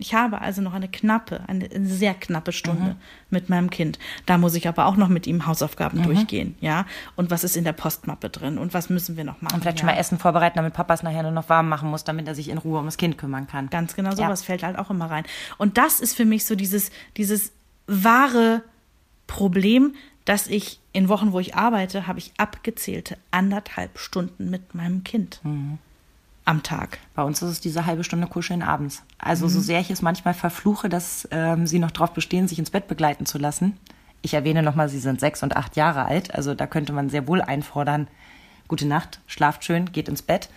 Ich 0.00 0.14
habe 0.14 0.40
also 0.40 0.62
noch 0.62 0.72
eine 0.72 0.88
knappe, 0.88 1.42
eine 1.46 1.68
sehr 1.86 2.14
knappe 2.14 2.52
Stunde 2.52 2.96
mit 3.28 3.50
meinem 3.50 3.68
Kind. 3.68 3.98
Da 4.24 4.38
muss 4.38 4.54
ich 4.54 4.66
aber 4.66 4.86
auch 4.86 4.96
noch 4.96 5.08
mit 5.08 5.26
ihm 5.26 5.46
Hausaufgaben 5.46 6.02
durchgehen, 6.02 6.56
ja. 6.60 6.86
Und 7.16 7.30
was 7.30 7.44
ist 7.44 7.54
in 7.54 7.64
der 7.64 7.74
Postmappe 7.74 8.30
drin 8.30 8.56
und 8.56 8.72
was 8.72 8.88
müssen 8.88 9.18
wir 9.18 9.24
noch 9.24 9.42
machen? 9.42 9.54
Und 9.56 9.60
vielleicht 9.60 9.78
ja. 9.78 9.86
schon 9.86 9.94
mal 9.94 10.00
Essen 10.00 10.18
vorbereiten, 10.18 10.56
damit 10.56 10.72
Papa 10.72 10.94
es 10.94 11.02
nachher 11.02 11.22
nur 11.22 11.32
noch 11.32 11.50
warm 11.50 11.68
machen 11.68 11.90
muss, 11.90 12.02
damit 12.02 12.26
er 12.26 12.34
sich 12.34 12.48
in 12.48 12.56
Ruhe 12.56 12.78
um 12.78 12.86
das 12.86 12.96
Kind 12.96 13.18
kümmern 13.18 13.46
kann. 13.46 13.68
Ganz 13.68 13.94
genau, 13.94 14.10
Ja. 14.10 14.16
sowas 14.16 14.42
fällt 14.42 14.62
halt 14.62 14.78
auch 14.78 14.88
immer 14.88 15.10
rein. 15.10 15.24
Und 15.58 15.76
das 15.76 16.00
ist 16.00 16.16
für 16.16 16.24
mich 16.24 16.46
so 16.46 16.54
dieses, 16.56 16.90
dieses 17.18 17.52
wahre 17.86 18.62
Problem, 19.26 19.94
dass 20.24 20.46
ich 20.46 20.80
in 20.92 21.08
Wochen, 21.10 21.32
wo 21.32 21.40
ich 21.40 21.54
arbeite, 21.56 22.06
habe 22.06 22.18
ich 22.18 22.32
abgezählte 22.38 23.18
anderthalb 23.30 23.98
Stunden 23.98 24.48
mit 24.50 24.74
meinem 24.74 25.04
Kind 25.04 25.40
Mhm. 25.44 25.78
Am 26.50 26.62
Tag. 26.64 26.98
Bei 27.14 27.22
uns 27.22 27.40
ist 27.40 27.50
es 27.50 27.60
diese 27.60 27.86
halbe 27.86 28.02
Stunde 28.02 28.26
Kuscheln 28.26 28.62
abends. 28.62 29.04
Also 29.18 29.46
so 29.46 29.60
sehr 29.60 29.80
ich 29.80 29.90
es 29.90 30.02
manchmal 30.02 30.34
verfluche, 30.34 30.88
dass 30.88 31.28
ähm, 31.30 31.66
sie 31.66 31.78
noch 31.78 31.92
darauf 31.92 32.12
bestehen, 32.12 32.48
sich 32.48 32.58
ins 32.58 32.70
Bett 32.70 32.88
begleiten 32.88 33.24
zu 33.24 33.38
lassen. 33.38 33.78
Ich 34.22 34.34
erwähne 34.34 34.62
nochmal, 34.62 34.88
sie 34.88 34.98
sind 34.98 35.20
sechs 35.20 35.42
und 35.44 35.56
acht 35.56 35.76
Jahre 35.76 36.04
alt. 36.06 36.34
Also 36.34 36.54
da 36.54 36.66
könnte 36.66 36.92
man 36.92 37.08
sehr 37.08 37.28
wohl 37.28 37.40
einfordern, 37.40 38.08
gute 38.66 38.86
Nacht, 38.86 39.20
schlaft 39.28 39.64
schön, 39.64 39.92
geht 39.92 40.08
ins 40.08 40.22
Bett. 40.22 40.50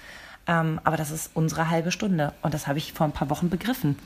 Ähm, 0.48 0.82
aber 0.84 0.98
das 0.98 1.12
ist 1.12 1.30
unsere 1.36 1.70
halbe 1.70 1.92
Stunde. 1.92 2.34
Und 2.42 2.56
das 2.56 2.68
habe 2.68 2.80
ich 2.80 2.92
vor 2.92 3.06
ein 3.06 3.14
paar 3.14 3.30
Wochen 3.30 3.50
begriffen. 3.50 3.98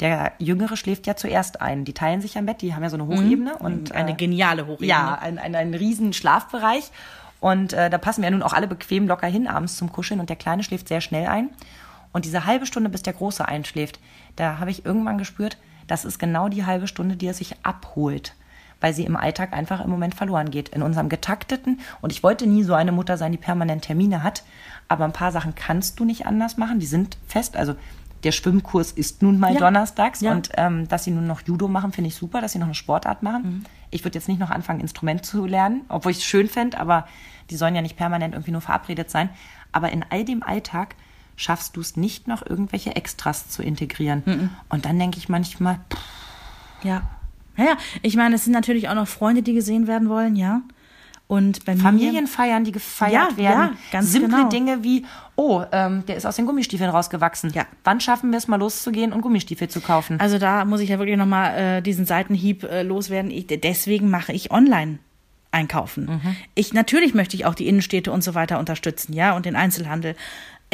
Der 0.00 0.32
Jüngere 0.38 0.76
schläft 0.76 1.06
ja 1.06 1.14
zuerst 1.14 1.60
ein. 1.60 1.84
Die 1.84 1.92
teilen 1.92 2.20
sich 2.20 2.36
am 2.38 2.46
Bett, 2.46 2.62
die 2.62 2.74
haben 2.74 2.82
ja 2.82 2.90
so 2.90 2.96
eine 2.96 3.06
Hochebene. 3.06 3.58
Und, 3.58 3.92
Eine 3.92 4.12
äh, 4.12 4.14
geniale 4.14 4.66
Hochebene. 4.66 4.88
ja, 4.88 5.14
ein, 5.14 5.38
ein, 5.38 5.54
ein 5.54 5.74
riesen 5.74 6.12
Schlafbereich. 6.14 6.90
Und 7.44 7.74
äh, 7.74 7.90
da 7.90 7.98
passen 7.98 8.22
wir 8.22 8.30
ja 8.30 8.30
nun 8.30 8.42
auch 8.42 8.54
alle 8.54 8.66
bequem 8.66 9.06
locker 9.06 9.26
hin 9.26 9.46
abends 9.48 9.76
zum 9.76 9.92
Kuscheln. 9.92 10.18
Und 10.18 10.30
der 10.30 10.36
Kleine 10.36 10.62
schläft 10.62 10.88
sehr 10.88 11.02
schnell 11.02 11.26
ein. 11.26 11.50
Und 12.10 12.24
diese 12.24 12.46
halbe 12.46 12.64
Stunde, 12.64 12.88
bis 12.88 13.02
der 13.02 13.12
Große 13.12 13.46
einschläft, 13.46 14.00
da 14.36 14.60
habe 14.60 14.70
ich 14.70 14.86
irgendwann 14.86 15.18
gespürt, 15.18 15.58
das 15.86 16.06
ist 16.06 16.18
genau 16.18 16.48
die 16.48 16.64
halbe 16.64 16.88
Stunde, 16.88 17.16
die 17.16 17.26
er 17.26 17.34
sich 17.34 17.56
abholt. 17.62 18.34
Weil 18.80 18.94
sie 18.94 19.04
im 19.04 19.14
Alltag 19.14 19.52
einfach 19.52 19.84
im 19.84 19.90
Moment 19.90 20.14
verloren 20.14 20.50
geht. 20.50 20.70
In 20.70 20.80
unserem 20.80 21.10
getakteten. 21.10 21.80
Und 22.00 22.12
ich 22.12 22.22
wollte 22.22 22.46
nie 22.46 22.62
so 22.62 22.72
eine 22.72 22.92
Mutter 22.92 23.18
sein, 23.18 23.32
die 23.32 23.36
permanent 23.36 23.84
Termine 23.84 24.22
hat. 24.22 24.42
Aber 24.88 25.04
ein 25.04 25.12
paar 25.12 25.30
Sachen 25.30 25.54
kannst 25.54 26.00
du 26.00 26.06
nicht 26.06 26.24
anders 26.24 26.56
machen. 26.56 26.80
Die 26.80 26.86
sind 26.86 27.18
fest. 27.26 27.58
Also 27.58 27.74
der 28.24 28.32
Schwimmkurs 28.32 28.90
ist 28.92 29.22
nun 29.22 29.38
mal 29.38 29.52
Ja. 29.54 29.60
donnerstags. 29.60 30.20
Ja. 30.20 30.32
Und 30.32 30.50
ähm, 30.56 30.88
dass 30.88 31.04
sie 31.04 31.10
nun 31.10 31.26
noch 31.26 31.42
Judo 31.42 31.68
machen, 31.68 31.92
finde 31.92 32.08
ich 32.08 32.14
super, 32.16 32.40
dass 32.40 32.52
sie 32.52 32.58
noch 32.58 32.66
eine 32.66 32.74
Sportart 32.74 33.22
machen. 33.22 33.64
Ich 33.90 34.04
würde 34.04 34.18
jetzt 34.18 34.28
nicht 34.28 34.40
noch 34.40 34.50
anfangen, 34.50 34.80
Instrument 34.80 35.24
zu 35.24 35.46
lernen, 35.46 35.82
obwohl 35.88 36.10
ich 36.12 36.18
es 36.18 36.24
schön 36.24 36.48
fände, 36.48 36.78
aber 36.80 37.06
die 37.50 37.56
sollen 37.56 37.74
ja 37.74 37.82
nicht 37.82 37.96
permanent 37.96 38.34
irgendwie 38.34 38.50
nur 38.52 38.60
verabredet 38.60 39.10
sein. 39.10 39.28
Aber 39.72 39.92
in 39.92 40.04
all 40.10 40.24
dem 40.24 40.42
Alltag 40.42 40.96
schaffst 41.36 41.76
du 41.76 41.80
es 41.80 41.96
nicht 41.96 42.26
noch 42.28 42.44
irgendwelche 42.46 42.96
Extras 42.96 43.48
zu 43.48 43.62
integrieren. 43.62 44.50
Und 44.68 44.84
dann 44.84 44.98
denke 44.98 45.18
ich 45.18 45.28
manchmal, 45.28 45.78
pff, 45.92 46.00
Ja. 46.84 47.02
Naja, 47.56 47.76
ich 48.02 48.16
meine, 48.16 48.34
es 48.34 48.44
sind 48.44 48.52
natürlich 48.52 48.88
auch 48.88 48.94
noch 48.96 49.06
Freunde, 49.06 49.42
die 49.42 49.54
gesehen 49.54 49.86
werden 49.86 50.08
wollen, 50.08 50.34
ja. 50.34 50.62
Und 51.26 51.64
bei 51.64 51.74
mir. 51.74 51.80
Familienfeiern, 51.80 52.64
die 52.64 52.72
gefeiert 52.72 53.32
Ja, 53.32 53.36
werden. 53.36 53.60
ja, 53.72 53.72
ganz 53.92 54.12
Simple 54.12 54.36
genau. 54.36 54.48
Dinge 54.50 54.84
wie, 54.84 55.06
oh, 55.36 55.62
ähm, 55.72 56.04
der 56.06 56.16
ist 56.16 56.26
aus 56.26 56.36
den 56.36 56.44
Gummistiefeln 56.44 56.90
rausgewachsen. 56.90 57.50
Ja. 57.54 57.64
Wann 57.82 58.00
schaffen 58.00 58.30
wir 58.30 58.36
es 58.36 58.46
mal 58.46 58.56
loszugehen 58.58 59.12
und 59.12 59.22
Gummistiefel 59.22 59.68
zu 59.68 59.80
kaufen? 59.80 60.20
Also 60.20 60.38
da 60.38 60.64
muss 60.66 60.80
ich 60.80 60.90
ja 60.90 60.98
wirklich 60.98 61.16
nochmal 61.16 61.58
äh, 61.58 61.82
diesen 61.82 62.04
Seitenhieb 62.04 62.62
äh, 62.64 62.82
loswerden. 62.82 63.30
Ich, 63.30 63.46
deswegen 63.46 64.10
mache 64.10 64.32
ich 64.32 64.50
online 64.50 64.98
einkaufen. 65.50 66.06
Mhm. 66.06 66.36
Ich 66.54 66.74
natürlich 66.74 67.14
möchte 67.14 67.36
ich 67.36 67.46
auch 67.46 67.54
die 67.54 67.68
Innenstädte 67.68 68.12
und 68.12 68.22
so 68.22 68.34
weiter 68.34 68.58
unterstützen, 68.58 69.12
ja, 69.14 69.34
und 69.34 69.46
den 69.46 69.56
Einzelhandel. 69.56 70.16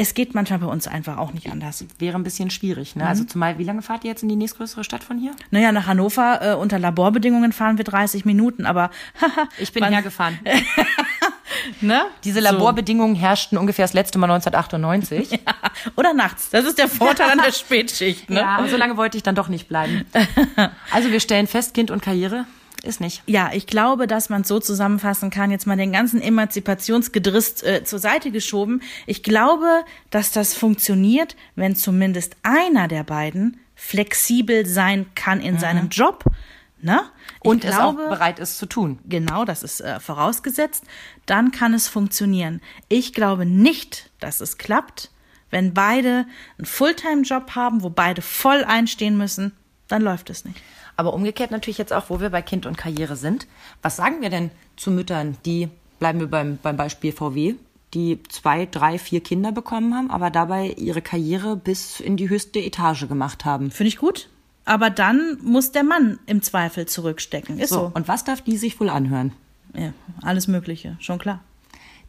Es 0.03 0.15
geht 0.15 0.35
manchmal 0.35 0.61
bei 0.61 0.67
uns 0.67 0.87
einfach 0.89 1.19
auch 1.19 1.35
nicht 1.35 1.51
anders. 1.53 1.85
Wäre 1.99 2.17
ein 2.17 2.23
bisschen 2.23 2.49
schwierig, 2.51 2.97
Mhm. 2.97 3.03
ne? 3.03 3.09
Also 3.09 3.25
zumal, 3.25 3.59
wie 3.59 3.65
lange 3.65 3.83
fahrt 3.83 4.03
ihr 4.05 4.11
jetzt 4.11 4.23
in 4.23 4.31
die 4.31 4.37
nächstgrößere 4.37 4.83
Stadt 4.83 5.05
von 5.05 5.19
hier? 5.19 5.33
Naja, 5.51 5.73
nach 5.73 5.87
Hannover 5.87 6.41
äh, 6.41 6.55
unter 6.55 6.79
Laborbedingungen 6.79 7.53
fahren 7.53 7.77
wir 7.77 7.85
30 7.85 8.25
Minuten, 8.25 8.65
aber 8.65 8.91
Ich 9.59 9.75
bin 9.75 9.85
hergefahren. 9.85 10.39
ne? 11.83 12.03
Diese 12.25 12.41
Laborbedingungen 12.41 13.15
herrschten 13.15 13.59
ungefähr 13.59 13.85
das 13.85 13.93
letzte 13.93 14.19
Mal 14.19 14.31
1998. 14.31 15.39
Oder 15.97 16.15
nachts. 16.15 16.49
Das 16.49 16.65
ist 16.65 16.79
der 16.79 16.89
Vorteil 16.89 17.31
an 17.31 17.39
der 17.45 17.53
Spätschicht, 17.53 18.31
ne? 18.31 18.41
Ja, 18.41 18.57
aber 18.57 18.69
so 18.69 18.79
lange 18.79 18.97
wollte 18.97 19.19
ich 19.19 19.23
dann 19.23 19.35
doch 19.35 19.49
nicht 19.49 19.69
bleiben. 19.69 20.07
Also 20.91 21.11
wir 21.11 21.21
stellen 21.21 21.47
fest, 21.47 21.75
Kind 21.75 21.91
und 21.91 22.01
Karriere 22.01 22.47
ist 22.83 23.01
nicht. 23.01 23.23
Ja, 23.27 23.51
ich 23.53 23.67
glaube, 23.67 24.07
dass 24.07 24.29
man 24.29 24.43
es 24.43 24.49
so 24.49 24.61
zusammenfassen 24.61 25.31
kann, 25.31 25.51
jetzt 25.51 25.67
mal 25.67 25.77
den 25.77 25.93
ganzen 25.93 26.21
Emanzipationsgedriss 26.21 27.63
äh, 27.63 27.85
zur 27.85 27.99
Seite 27.99 28.31
geschoben. 28.31 28.83
Ich 29.07 29.23
glaube, 29.23 29.85
dass 30.11 30.33
das 30.33 30.55
funktioniert, 30.55 31.37
wenn 31.57 31.77
zumindest 31.77 32.37
einer 32.43 32.89
der 32.89 33.05
beiden 33.05 33.61
flexibel 33.75 34.67
sein 34.67 35.07
kann 35.15 35.41
in 35.41 35.59
seinem 35.59 35.89
Job. 35.89 36.25
Ne? 36.83 37.01
Und 37.41 37.65
es 37.65 37.77
auch 37.77 37.95
bereit 37.95 38.39
ist 38.39 38.59
zu 38.59 38.67
tun. 38.67 38.99
Genau, 39.07 39.45
das 39.45 39.63
ist 39.63 39.81
äh, 39.81 40.01
vorausgesetzt. 40.01 40.85
Dann 41.27 41.51
kann 41.51 41.75
es 41.75 41.89
funktionieren. 41.89 42.61
Ich 42.89 43.13
glaube 43.13 43.45
nicht, 43.47 44.11
dass 44.19 44.41
es 44.41 44.59
klappt, 44.59 45.11
wenn 45.51 45.75
beide 45.75 46.27
einen 46.59 46.67
Fulltime-Job 46.67 47.55
haben, 47.55 47.83
wo 47.83 47.91
beide 47.91 48.23
voll 48.23 48.65
einstehen 48.65 49.17
müssen. 49.17 49.53
Dann 49.89 50.03
läuft 50.03 50.31
es 50.31 50.45
nicht. 50.45 50.61
Aber 51.01 51.15
umgekehrt 51.15 51.51
natürlich 51.51 51.79
jetzt 51.79 51.95
auch, 51.95 52.11
wo 52.11 52.21
wir 52.21 52.29
bei 52.29 52.43
Kind 52.43 52.67
und 52.67 52.77
Karriere 52.77 53.17
sind. 53.17 53.47
Was 53.81 53.97
sagen 53.97 54.21
wir 54.21 54.29
denn 54.29 54.51
zu 54.77 54.91
Müttern, 54.91 55.39
die, 55.47 55.71
bleiben 55.99 56.21
wir 56.21 56.27
beim, 56.27 56.59
beim 56.63 56.77
Beispiel 56.77 57.11
VW, 57.11 57.55
die 57.95 58.23
zwei, 58.25 58.67
drei, 58.67 58.99
vier 58.99 59.23
Kinder 59.23 59.51
bekommen 59.51 59.95
haben, 59.95 60.11
aber 60.11 60.29
dabei 60.29 60.75
ihre 60.77 61.01
Karriere 61.01 61.57
bis 61.57 62.01
in 62.01 62.19
die 62.19 62.29
höchste 62.29 62.59
Etage 62.59 63.09
gemacht 63.09 63.47
haben? 63.47 63.71
Finde 63.71 63.89
ich 63.89 63.97
gut. 63.97 64.29
Aber 64.67 64.91
dann 64.91 65.39
muss 65.43 65.73
der 65.73 65.85
Mann 65.85 66.19
im 66.27 66.43
Zweifel 66.43 66.85
zurückstecken. 66.85 67.59
Ist 67.59 67.71
So, 67.71 67.77
so. 67.77 67.93
und 67.95 68.07
was 68.07 68.25
darf 68.25 68.43
die 68.43 68.59
sich 68.59 68.79
wohl 68.79 68.91
anhören? 68.91 69.33
Ja, 69.75 69.95
alles 70.21 70.49
Mögliche, 70.49 70.99
schon 71.01 71.19
klar. 71.19 71.41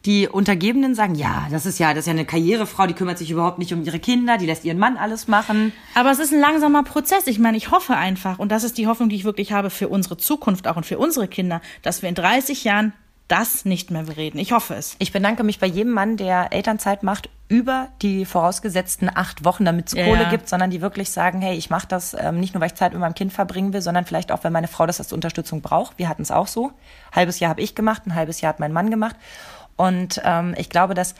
Die 0.04 0.28
Untergebenen 0.28 0.94
sagen, 0.96 1.14
ja, 1.14 1.46
das 1.50 1.64
ist 1.64 1.78
ja, 1.78 1.90
das 1.90 2.00
ist 2.00 2.06
ja 2.06 2.12
eine 2.12 2.24
Karrierefrau, 2.24 2.86
die 2.86 2.94
kümmert 2.94 3.18
sich 3.18 3.30
überhaupt 3.30 3.58
nicht 3.58 3.72
um 3.72 3.84
ihre 3.84 4.00
Kinder, 4.00 4.36
die 4.36 4.46
lässt 4.46 4.64
ihren 4.64 4.78
Mann 4.78 4.96
alles 4.96 5.28
machen. 5.28 5.72
Aber 5.94 6.10
es 6.10 6.18
ist 6.18 6.32
ein 6.32 6.40
langsamer 6.40 6.82
Prozess. 6.82 7.26
Ich 7.28 7.38
meine, 7.38 7.56
ich 7.56 7.70
hoffe 7.70 7.94
einfach, 7.94 8.38
und 8.40 8.50
das 8.50 8.64
ist 8.64 8.78
die 8.78 8.88
Hoffnung, 8.88 9.08
die 9.10 9.16
ich 9.16 9.24
wirklich 9.24 9.52
habe 9.52 9.70
für 9.70 9.88
unsere 9.88 10.16
Zukunft 10.16 10.66
auch 10.66 10.76
und 10.76 10.86
für 10.86 10.98
unsere 10.98 11.28
Kinder, 11.28 11.60
dass 11.82 12.02
wir 12.02 12.08
in 12.08 12.16
30 12.16 12.64
Jahren 12.64 12.92
das 13.28 13.64
nicht 13.64 13.90
mehr 13.90 14.02
bereden. 14.02 14.38
Ich 14.38 14.52
hoffe 14.52 14.74
es. 14.74 14.96
Ich 14.98 15.12
bedanke 15.12 15.42
mich 15.44 15.58
bei 15.58 15.66
jedem 15.66 15.92
Mann, 15.92 16.16
der 16.16 16.52
Elternzeit 16.52 17.02
macht, 17.02 17.30
über 17.48 17.88
die 18.02 18.24
vorausgesetzten 18.24 19.10
acht 19.14 19.44
Wochen, 19.44 19.64
damit 19.64 19.86
es 19.88 19.92
Ja, 19.94 20.04
Kohle 20.04 20.24
ja. 20.24 20.30
gibt, 20.30 20.48
sondern 20.48 20.70
die 20.70 20.80
wirklich 20.80 21.10
sagen, 21.10 21.40
hey, 21.40 21.56
ich 21.56 21.70
mache 21.70 21.86
das 21.86 22.14
ähm, 22.18 22.40
nicht 22.40 22.54
nur, 22.54 22.60
weil 22.60 22.68
ich 22.68 22.74
Zeit 22.74 22.92
mit 22.92 23.00
meinem 23.00 23.14
Kind 23.14 23.32
verbringen 23.32 23.72
will, 23.72 23.82
sondern 23.82 24.04
vielleicht 24.04 24.32
auch, 24.32 24.42
weil 24.42 24.50
meine 24.50 24.68
Frau 24.68 24.86
das 24.86 24.98
als 24.98 25.12
Unterstützung 25.12 25.60
braucht. 25.62 25.98
Wir 25.98 26.08
hatten 26.08 26.22
es 26.22 26.30
auch 26.30 26.46
so. 26.46 26.72
halbes 27.12 27.40
Jahr 27.40 27.50
habe 27.50 27.60
ich 27.62 27.74
gemacht, 27.74 28.02
ein 28.06 28.14
halbes 28.14 28.40
Jahr 28.40 28.50
hat 28.52 28.60
mein 28.60 28.72
Mann 28.72 28.90
gemacht. 28.90 29.16
Und 29.76 30.20
ähm, 30.24 30.54
ich 30.56 30.70
glaube, 30.70 30.94
dass 30.94 31.14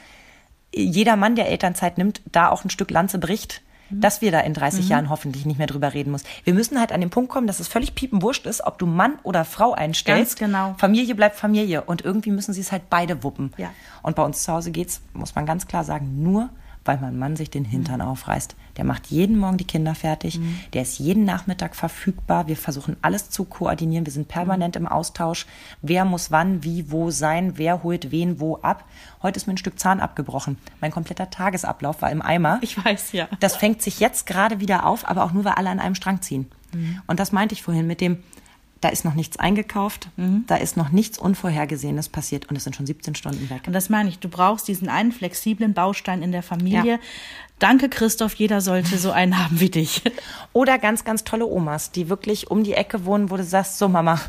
jeder 0.74 1.16
Mann, 1.16 1.36
der 1.36 1.48
Elternzeit 1.48 1.98
nimmt, 1.98 2.22
da 2.30 2.48
auch 2.48 2.64
ein 2.64 2.70
Stück 2.70 2.90
Lanze 2.90 3.18
bricht, 3.18 3.62
dass 4.00 4.22
wir 4.22 4.32
da 4.32 4.40
in 4.40 4.54
30 4.54 4.88
Jahren 4.88 5.10
hoffentlich 5.10 5.44
nicht 5.44 5.58
mehr 5.58 5.66
drüber 5.66 5.92
reden 5.92 6.10
muss. 6.10 6.22
Wir 6.44 6.54
müssen 6.54 6.78
halt 6.78 6.92
an 6.92 7.00
den 7.00 7.10
Punkt 7.10 7.30
kommen, 7.30 7.46
dass 7.46 7.60
es 7.60 7.68
völlig 7.68 7.94
piepenwurscht 7.94 8.46
ist, 8.46 8.62
ob 8.64 8.78
du 8.78 8.86
Mann 8.86 9.18
oder 9.22 9.44
Frau 9.44 9.72
einstellst. 9.72 10.38
Ganz 10.38 10.52
genau. 10.52 10.74
Familie 10.78 11.14
bleibt 11.14 11.36
Familie 11.36 11.82
und 11.82 12.02
irgendwie 12.02 12.30
müssen 12.30 12.54
sie 12.54 12.60
es 12.60 12.72
halt 12.72 12.88
beide 12.88 13.22
wuppen. 13.22 13.52
Ja. 13.58 13.70
Und 14.02 14.16
bei 14.16 14.22
uns 14.22 14.42
zu 14.44 14.52
Hause 14.52 14.70
geht's, 14.70 15.02
muss 15.12 15.34
man 15.34 15.46
ganz 15.46 15.66
klar 15.66 15.84
sagen, 15.84 16.22
nur 16.22 16.48
weil 16.84 16.98
mein 16.98 17.18
Mann 17.18 17.36
sich 17.36 17.50
den 17.50 17.64
Hintern 17.64 18.00
aufreißt. 18.00 18.56
Der 18.76 18.84
macht 18.84 19.08
jeden 19.08 19.38
Morgen 19.38 19.58
die 19.58 19.66
Kinder 19.66 19.94
fertig, 19.94 20.40
der 20.72 20.82
ist 20.82 20.98
jeden 20.98 21.24
Nachmittag 21.24 21.76
verfügbar. 21.76 22.48
Wir 22.48 22.56
versuchen 22.56 22.96
alles 23.02 23.30
zu 23.30 23.44
koordinieren, 23.44 24.06
wir 24.06 24.12
sind 24.12 24.28
permanent 24.28 24.76
im 24.76 24.88
Austausch. 24.88 25.46
Wer 25.82 26.04
muss 26.04 26.30
wann, 26.30 26.64
wie, 26.64 26.90
wo 26.90 27.10
sein, 27.10 27.58
wer 27.58 27.82
holt 27.82 28.10
wen 28.10 28.40
wo 28.40 28.56
ab. 28.56 28.84
Heute 29.22 29.36
ist 29.36 29.46
mir 29.46 29.54
ein 29.54 29.58
Stück 29.58 29.78
Zahn 29.78 30.00
abgebrochen. 30.00 30.58
Mein 30.80 30.90
kompletter 30.90 31.30
Tagesablauf 31.30 32.02
war 32.02 32.10
im 32.10 32.22
Eimer. 32.22 32.58
Ich 32.62 32.82
weiß, 32.82 33.12
ja. 33.12 33.28
Das 33.40 33.56
fängt 33.56 33.82
sich 33.82 34.00
jetzt 34.00 34.26
gerade 34.26 34.60
wieder 34.60 34.86
auf, 34.86 35.08
aber 35.08 35.24
auch 35.24 35.32
nur, 35.32 35.44
weil 35.44 35.54
alle 35.54 35.70
an 35.70 35.80
einem 35.80 35.94
Strang 35.94 36.22
ziehen. 36.22 36.50
Und 37.06 37.20
das 37.20 37.32
meinte 37.32 37.54
ich 37.54 37.62
vorhin 37.62 37.86
mit 37.86 38.00
dem, 38.00 38.22
da 38.82 38.88
ist 38.88 39.04
noch 39.04 39.14
nichts 39.14 39.38
eingekauft, 39.38 40.08
da 40.48 40.56
ist 40.56 40.76
noch 40.76 40.90
nichts 40.90 41.16
Unvorhergesehenes 41.16 42.08
passiert 42.08 42.50
und 42.50 42.56
es 42.56 42.64
sind 42.64 42.74
schon 42.74 42.84
17 42.84 43.14
Stunden 43.14 43.48
weg. 43.48 43.62
Und 43.68 43.72
das 43.74 43.88
meine 43.88 44.08
ich, 44.08 44.18
du 44.18 44.28
brauchst 44.28 44.66
diesen 44.66 44.88
einen 44.88 45.12
flexiblen 45.12 45.72
Baustein 45.72 46.20
in 46.20 46.32
der 46.32 46.42
Familie. 46.42 46.94
Ja. 46.94 46.98
Danke, 47.60 47.88
Christoph, 47.88 48.34
jeder 48.34 48.60
sollte 48.60 48.98
so 48.98 49.12
einen 49.12 49.38
haben 49.42 49.60
wie 49.60 49.70
dich. 49.70 50.02
Oder 50.52 50.78
ganz, 50.78 51.04
ganz 51.04 51.22
tolle 51.22 51.46
Omas, 51.46 51.92
die 51.92 52.08
wirklich 52.08 52.50
um 52.50 52.64
die 52.64 52.74
Ecke 52.74 53.04
wohnen, 53.04 53.30
wo 53.30 53.36
du 53.36 53.44
sagst, 53.44 53.78
so 53.78 53.88
Mama, 53.88 54.20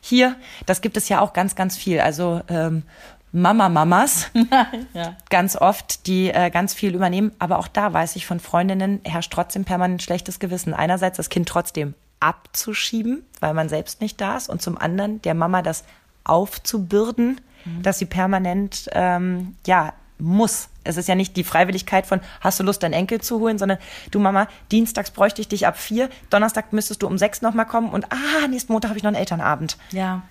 hier, 0.00 0.34
das 0.64 0.80
gibt 0.80 0.96
es 0.96 1.10
ja 1.10 1.20
auch 1.20 1.34
ganz, 1.34 1.54
ganz 1.54 1.76
viel. 1.76 2.00
Also 2.00 2.40
ähm, 2.48 2.84
Mama-Mamas, 3.32 4.30
ja. 4.94 5.14
ganz 5.28 5.56
oft, 5.56 6.06
die 6.06 6.30
äh, 6.30 6.48
ganz 6.48 6.72
viel 6.72 6.94
übernehmen. 6.94 7.32
Aber 7.38 7.58
auch 7.58 7.68
da 7.68 7.92
weiß 7.92 8.16
ich 8.16 8.24
von 8.24 8.40
Freundinnen, 8.40 9.00
herrscht 9.04 9.30
trotzdem 9.30 9.66
permanent 9.66 10.02
schlechtes 10.02 10.38
Gewissen. 10.38 10.72
Einerseits 10.72 11.18
das 11.18 11.28
Kind 11.28 11.50
trotzdem 11.50 11.92
abzuschieben, 12.20 13.24
weil 13.40 13.54
man 13.54 13.68
selbst 13.68 14.00
nicht 14.00 14.20
da 14.20 14.36
ist. 14.36 14.48
Und 14.48 14.62
zum 14.62 14.78
anderen 14.78 15.20
der 15.22 15.34
Mama 15.34 15.62
das 15.62 15.84
aufzubürden, 16.24 17.40
dass 17.82 17.98
sie 17.98 18.06
permanent, 18.06 18.88
ähm, 18.92 19.56
ja, 19.66 19.92
muss. 20.20 20.68
Es 20.84 20.96
ist 20.96 21.08
ja 21.08 21.14
nicht 21.14 21.36
die 21.36 21.44
Freiwilligkeit 21.44 22.06
von, 22.06 22.20
hast 22.40 22.60
du 22.60 22.64
Lust, 22.64 22.82
deinen 22.82 22.92
Enkel 22.92 23.20
zu 23.20 23.38
holen, 23.40 23.58
sondern 23.58 23.78
du 24.10 24.18
Mama, 24.18 24.48
dienstags 24.70 25.10
bräuchte 25.10 25.40
ich 25.40 25.48
dich 25.48 25.66
ab 25.66 25.78
vier, 25.78 26.08
Donnerstag 26.30 26.72
müsstest 26.72 27.02
du 27.02 27.06
um 27.06 27.18
sechs 27.18 27.42
nochmal 27.42 27.66
kommen 27.66 27.90
und 27.90 28.06
ah, 28.12 28.46
nächsten 28.48 28.72
Montag 28.72 28.90
habe 28.90 28.98
ich 28.98 29.02
noch 29.02 29.08
einen 29.08 29.16
Elternabend. 29.16 29.76
Ja, 29.92 30.22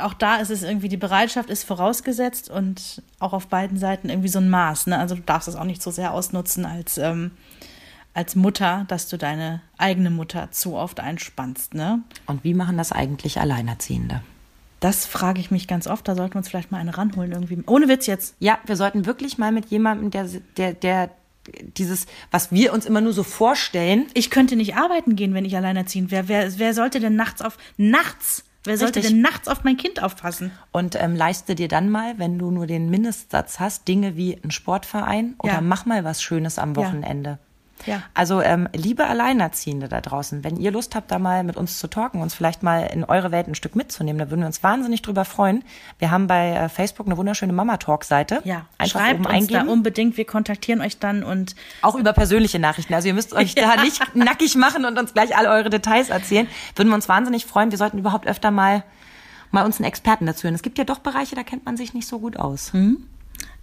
auch 0.00 0.14
da 0.14 0.36
ist 0.36 0.50
es 0.50 0.62
irgendwie, 0.62 0.88
die 0.88 0.96
Bereitschaft 0.96 1.50
ist 1.50 1.64
vorausgesetzt 1.64 2.50
und 2.50 3.02
auch 3.18 3.32
auf 3.32 3.48
beiden 3.48 3.78
Seiten 3.78 4.10
irgendwie 4.10 4.28
so 4.28 4.38
ein 4.38 4.50
Maß. 4.50 4.86
Ne? 4.86 4.98
Also 4.98 5.14
du 5.14 5.22
darfst 5.22 5.48
es 5.48 5.56
auch 5.56 5.64
nicht 5.64 5.82
so 5.82 5.90
sehr 5.90 6.12
ausnutzen 6.12 6.66
als, 6.66 6.98
ähm, 6.98 7.32
als 8.14 8.36
Mutter, 8.36 8.84
dass 8.88 9.08
du 9.08 9.16
deine 9.16 9.62
eigene 9.78 10.10
Mutter 10.10 10.50
zu 10.50 10.74
oft 10.74 11.00
einspannst. 11.00 11.74
Ne? 11.74 12.02
Und 12.26 12.44
wie 12.44 12.54
machen 12.54 12.76
das 12.76 12.92
eigentlich 12.92 13.40
Alleinerziehende? 13.40 14.22
Das 14.80 15.04
frage 15.04 15.40
ich 15.40 15.50
mich 15.50 15.68
ganz 15.68 15.86
oft. 15.86 16.08
Da 16.08 16.14
sollten 16.14 16.34
wir 16.34 16.38
uns 16.38 16.48
vielleicht 16.48 16.72
mal 16.72 16.78
eine 16.78 16.96
ranholen 16.96 17.32
irgendwie. 17.32 17.62
Ohne 17.66 17.88
Witz 17.88 18.06
jetzt. 18.06 18.34
Ja, 18.38 18.58
wir 18.64 18.76
sollten 18.76 19.04
wirklich 19.06 19.36
mal 19.36 19.52
mit 19.52 19.66
jemandem, 19.66 20.10
der, 20.10 20.26
der, 20.56 20.72
der 20.72 21.10
dieses, 21.76 22.06
was 22.30 22.50
wir 22.50 22.72
uns 22.72 22.86
immer 22.86 23.00
nur 23.00 23.12
so 23.12 23.22
vorstellen. 23.22 24.06
Ich 24.14 24.30
könnte 24.30 24.56
nicht 24.56 24.76
arbeiten 24.76 25.16
gehen, 25.16 25.34
wenn 25.34 25.44
ich 25.44 25.56
alleinerziehend 25.56 26.10
wäre. 26.10 26.28
Wer, 26.28 26.58
wer 26.58 26.74
sollte 26.74 27.00
denn 27.00 27.16
nachts 27.16 27.42
auf 27.42 27.58
nachts? 27.76 28.44
Wer 28.64 28.76
sollte 28.76 28.98
Richtig. 28.98 29.14
denn 29.14 29.22
nachts 29.22 29.48
auf 29.48 29.64
mein 29.64 29.78
Kind 29.78 30.02
aufpassen? 30.02 30.50
Und 30.70 30.94
ähm, 31.00 31.16
leiste 31.16 31.54
dir 31.54 31.68
dann 31.68 31.88
mal, 31.88 32.18
wenn 32.18 32.38
du 32.38 32.50
nur 32.50 32.66
den 32.66 32.90
Mindestsatz 32.90 33.58
hast, 33.58 33.88
Dinge 33.88 34.16
wie 34.16 34.38
ein 34.42 34.50
Sportverein 34.50 35.34
oder 35.38 35.54
ja. 35.54 35.60
mach 35.62 35.86
mal 35.86 36.04
was 36.04 36.22
Schönes 36.22 36.58
am 36.58 36.76
Wochenende. 36.76 37.30
Ja. 37.30 37.38
Ja. 37.86 38.02
Also 38.14 38.40
ähm, 38.40 38.68
liebe 38.74 39.06
Alleinerziehende 39.06 39.88
da 39.88 40.00
draußen, 40.00 40.44
wenn 40.44 40.56
ihr 40.56 40.70
Lust 40.70 40.94
habt, 40.94 41.10
da 41.10 41.18
mal 41.18 41.44
mit 41.44 41.56
uns 41.56 41.78
zu 41.78 41.88
talken, 41.88 42.20
uns 42.20 42.34
vielleicht 42.34 42.62
mal 42.62 42.82
in 42.92 43.04
eure 43.04 43.30
Welt 43.30 43.48
ein 43.48 43.54
Stück 43.54 43.76
mitzunehmen, 43.76 44.18
da 44.18 44.30
würden 44.30 44.40
wir 44.40 44.46
uns 44.46 44.62
wahnsinnig 44.62 45.02
drüber 45.02 45.24
freuen. 45.24 45.64
Wir 45.98 46.10
haben 46.10 46.26
bei 46.26 46.50
äh, 46.50 46.68
Facebook 46.68 47.06
eine 47.06 47.16
wunderschöne 47.16 47.52
Mama-Talk-Seite. 47.52 48.40
Ja, 48.44 48.66
Einfach 48.78 49.00
schreibt 49.00 49.20
uns 49.20 49.28
eingeben. 49.28 49.66
da 49.66 49.72
unbedingt, 49.72 50.16
wir 50.16 50.24
kontaktieren 50.24 50.80
euch 50.80 50.98
dann 50.98 51.22
und... 51.22 51.54
Auch 51.82 51.94
über 51.94 52.12
persönliche 52.12 52.58
Nachrichten, 52.58 52.94
also 52.94 53.08
ihr 53.08 53.14
müsst 53.14 53.32
euch 53.32 53.54
ja. 53.54 53.74
da 53.76 53.82
nicht 53.82 54.14
nackig 54.14 54.56
machen 54.56 54.84
und 54.84 54.98
uns 54.98 55.12
gleich 55.12 55.36
all 55.36 55.46
eure 55.46 55.70
Details 55.70 56.10
erzählen. 56.10 56.46
Würden 56.76 56.88
wir 56.88 56.94
uns 56.94 57.08
wahnsinnig 57.08 57.46
freuen. 57.46 57.70
Wir 57.70 57.78
sollten 57.78 57.98
überhaupt 57.98 58.26
öfter 58.26 58.50
mal 58.50 58.82
mal 59.50 59.64
uns 59.64 59.78
einen 59.78 59.86
Experten 59.86 60.26
dazu 60.26 60.44
hören. 60.44 60.54
Es 60.54 60.62
gibt 60.62 60.78
ja 60.78 60.84
doch 60.84 60.98
Bereiche, 60.98 61.34
da 61.34 61.42
kennt 61.42 61.64
man 61.64 61.76
sich 61.76 61.94
nicht 61.94 62.06
so 62.06 62.18
gut 62.18 62.36
aus. 62.36 62.72
Mhm. 62.72 63.04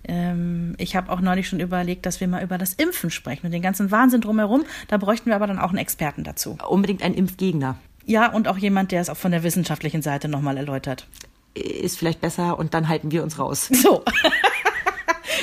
Ähm, 0.04 0.76
ich 0.78 0.96
habe 0.96 1.12
auch 1.12 1.20
neulich 1.20 1.48
schon 1.48 1.60
überlegt, 1.60 2.06
dass 2.06 2.20
wir 2.20 2.28
mal 2.28 2.44
über 2.44 2.58
das 2.58 2.74
Impfen 2.74 3.10
sprechen 3.10 3.46
und 3.46 3.52
den 3.52 3.62
ganzen 3.62 3.92
Wahnsinn 3.92 4.22
drumherum. 4.22 4.66
Da 4.88 4.98
bräuchten 4.98 5.28
wir 5.28 5.36
aber 5.36 5.48
dann 5.48 5.60
auch 5.60 5.70
einen 5.70 5.78
Experten 5.78 6.24
dazu. 6.24 6.58
Unbedingt 6.68 7.02
einen 7.04 7.16
Impfgegner. 7.16 7.78
Ja, 8.06 8.32
und 8.32 8.48
auch 8.48 8.58
jemand, 8.58 8.92
der 8.92 9.02
es 9.02 9.10
auch 9.10 9.18
von 9.18 9.32
der 9.32 9.44
wissenschaftlichen 9.44 10.02
Seite 10.02 10.30
nochmal 10.30 10.58
erläutert. 10.58 11.08
Ist 11.54 11.98
vielleicht 11.98 12.22
besser 12.22 12.58
und 12.58 12.74
dann 12.74 12.88
halten 12.88 13.12
wir 13.12 13.24
uns 13.24 13.38
raus. 13.40 13.70
So. 13.74 14.04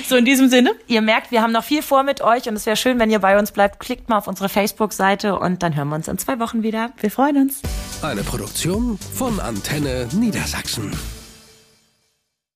So 0.07 0.17
in 0.17 0.25
diesem 0.25 0.49
Sinne. 0.49 0.73
Ihr 0.87 1.01
merkt, 1.01 1.31
wir 1.31 1.40
haben 1.40 1.53
noch 1.53 1.64
viel 1.64 1.83
vor 1.83 2.03
mit 2.03 2.21
euch 2.21 2.49
und 2.49 2.55
es 2.57 2.67
wäre 2.67 2.77
schön, 2.77 2.99
wenn 2.99 3.11
ihr 3.11 3.21
bei 3.21 3.38
uns 3.38 3.53
bleibt. 3.53 3.81
Klickt 3.81 4.09
mal 4.09 4.19
auf 4.19 4.27
unsere 4.27 4.49
Facebook-Seite 4.49 5.38
und 5.38 5.62
dann 5.62 5.77
hören 5.77 5.88
wir 5.88 5.95
uns 5.97 6.09
in 6.09 6.19
zwei 6.19 6.38
Wochen 6.40 6.62
wieder. 6.62 6.93
Wir 7.01 7.11
freuen 7.11 7.37
uns. 7.37 7.62
Eine 8.03 8.23
Produktion 8.23 8.99
von 8.99 9.40
Antenne 9.40 10.09
Niedersachsen. 10.12 10.93